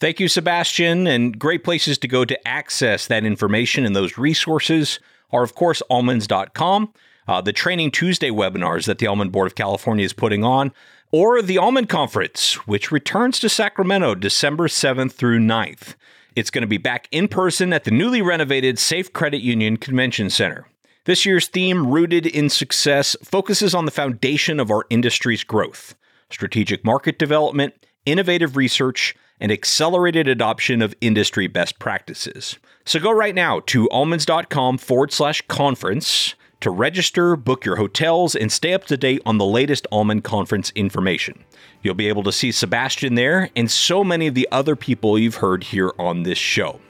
Thank 0.00 0.20
you, 0.20 0.28
Sebastian. 0.28 1.06
And 1.06 1.38
great 1.38 1.64
places 1.64 1.98
to 1.98 2.08
go 2.08 2.24
to 2.24 2.48
access 2.48 3.08
that 3.08 3.24
information 3.24 3.84
and 3.84 3.96
those 3.96 4.16
resources 4.16 5.00
are, 5.30 5.42
of 5.42 5.54
course, 5.54 5.82
almonds.com, 5.90 6.92
uh, 7.26 7.40
the 7.40 7.52
Training 7.52 7.90
Tuesday 7.90 8.30
webinars 8.30 8.86
that 8.86 8.98
the 8.98 9.06
Almond 9.06 9.32
Board 9.32 9.46
of 9.46 9.54
California 9.54 10.04
is 10.04 10.12
putting 10.12 10.44
on, 10.44 10.72
or 11.12 11.42
the 11.42 11.58
Almond 11.58 11.88
Conference, 11.88 12.54
which 12.66 12.90
returns 12.90 13.38
to 13.40 13.48
Sacramento 13.48 14.14
December 14.14 14.68
7th 14.68 15.12
through 15.12 15.40
9th. 15.40 15.94
It's 16.36 16.50
going 16.50 16.62
to 16.62 16.68
be 16.68 16.78
back 16.78 17.08
in 17.10 17.28
person 17.28 17.72
at 17.72 17.84
the 17.84 17.90
newly 17.90 18.22
renovated 18.22 18.78
Safe 18.78 19.12
Credit 19.12 19.40
Union 19.40 19.76
Convention 19.76 20.30
Center. 20.30 20.66
This 21.04 21.24
year's 21.24 21.48
theme, 21.48 21.86
Rooted 21.86 22.26
in 22.26 22.50
Success, 22.50 23.16
focuses 23.24 23.74
on 23.74 23.86
the 23.86 23.90
foundation 23.90 24.60
of 24.60 24.70
our 24.70 24.84
industry's 24.90 25.44
growth 25.44 25.94
strategic 26.30 26.84
market 26.84 27.18
development, 27.18 27.72
innovative 28.04 28.54
research, 28.54 29.14
and 29.40 29.52
accelerated 29.52 30.28
adoption 30.28 30.82
of 30.82 30.94
industry 31.00 31.46
best 31.46 31.78
practices. 31.78 32.58
So 32.84 32.98
go 32.98 33.10
right 33.10 33.34
now 33.34 33.60
to 33.66 33.88
almonds.com 33.90 34.78
forward 34.78 35.12
slash 35.12 35.42
conference 35.48 36.34
to 36.60 36.70
register, 36.70 37.36
book 37.36 37.64
your 37.64 37.76
hotels, 37.76 38.34
and 38.34 38.50
stay 38.50 38.72
up 38.72 38.84
to 38.86 38.96
date 38.96 39.22
on 39.24 39.38
the 39.38 39.44
latest 39.44 39.86
Almond 39.92 40.24
Conference 40.24 40.72
information. 40.74 41.44
You'll 41.82 41.94
be 41.94 42.08
able 42.08 42.24
to 42.24 42.32
see 42.32 42.50
Sebastian 42.50 43.14
there 43.14 43.50
and 43.54 43.70
so 43.70 44.02
many 44.02 44.26
of 44.26 44.34
the 44.34 44.48
other 44.50 44.74
people 44.74 45.18
you've 45.18 45.36
heard 45.36 45.62
here 45.62 45.92
on 45.98 46.24
this 46.24 46.38
show. 46.38 46.80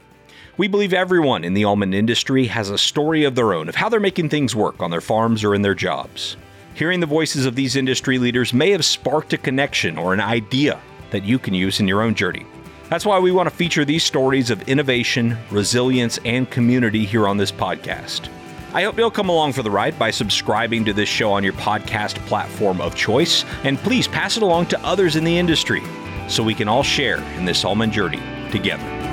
We 0.57 0.69
believe 0.69 0.93
everyone 0.93 1.45
in 1.45 1.55
the 1.55 1.65
almond 1.65 1.95
industry 1.95 2.47
has 2.47 2.71
a 2.71 2.79
story 2.79 3.25
of 3.25 3.35
their 3.35 3.53
own 3.53 3.69
of 3.69 3.77
how 3.77 3.89
they're 3.89 4.01
making 4.01 4.31
things 4.31 4.57
work 4.57 4.83
on 4.83 4.91
their 4.91 5.01
farms 5.01 5.45
or 5.45 5.55
in 5.55 5.63
their 5.63 5.75
jobs. 5.75 6.37
Hearing 6.75 7.01
the 7.01 7.07
voices 7.07 7.45
of 7.45 7.55
these 7.55 7.77
industry 7.77 8.19
leaders 8.19 8.53
may 8.53 8.71
have 8.71 8.85
sparked 8.85 9.33
a 9.33 9.39
connection 9.39 9.99
or 9.99 10.15
an 10.15 10.21
idea 10.21 10.81
that 11.11 11.25
you 11.25 11.39
can 11.39 11.55
use 11.55 11.81
in 11.81 11.89
your 11.89 12.03
own 12.03 12.15
journey. 12.15 12.47
That's 12.89 13.05
why 13.05 13.19
we 13.19 13.33
want 13.33 13.49
to 13.49 13.55
feature 13.55 13.85
these 13.85 14.03
stories 14.03 14.51
of 14.51 14.63
innovation, 14.69 15.37
resilience, 15.51 16.19
and 16.25 16.51
community 16.51 17.05
here 17.05 17.29
on 17.29 17.37
this 17.37 17.53
podcast. 17.53 18.29
I 18.73 18.83
hope 18.83 18.99
you'll 18.99 19.11
come 19.11 19.29
along 19.29 19.55
for 19.55 19.63
the 19.63 19.71
ride 19.71 19.99
by 19.99 20.11
subscribing 20.11 20.85
to 20.85 20.93
this 20.93 21.09
show 21.09 21.33
on 21.33 21.43
your 21.45 21.55
podcast 21.55 22.17
platform 22.27 22.81
of 22.81 22.95
choice, 22.95 23.45
and 23.65 23.79
please 23.79 24.07
pass 24.07 24.37
it 24.37 24.43
along 24.43 24.67
to 24.67 24.81
others 24.85 25.17
in 25.17 25.25
the 25.25 25.39
industry 25.39 25.83
so 26.29 26.43
we 26.43 26.55
can 26.55 26.69
all 26.69 26.83
share 26.83 27.23
in 27.39 27.45
this 27.45 27.65
almond 27.65 27.93
journey 27.93 28.21
together. 28.51 29.08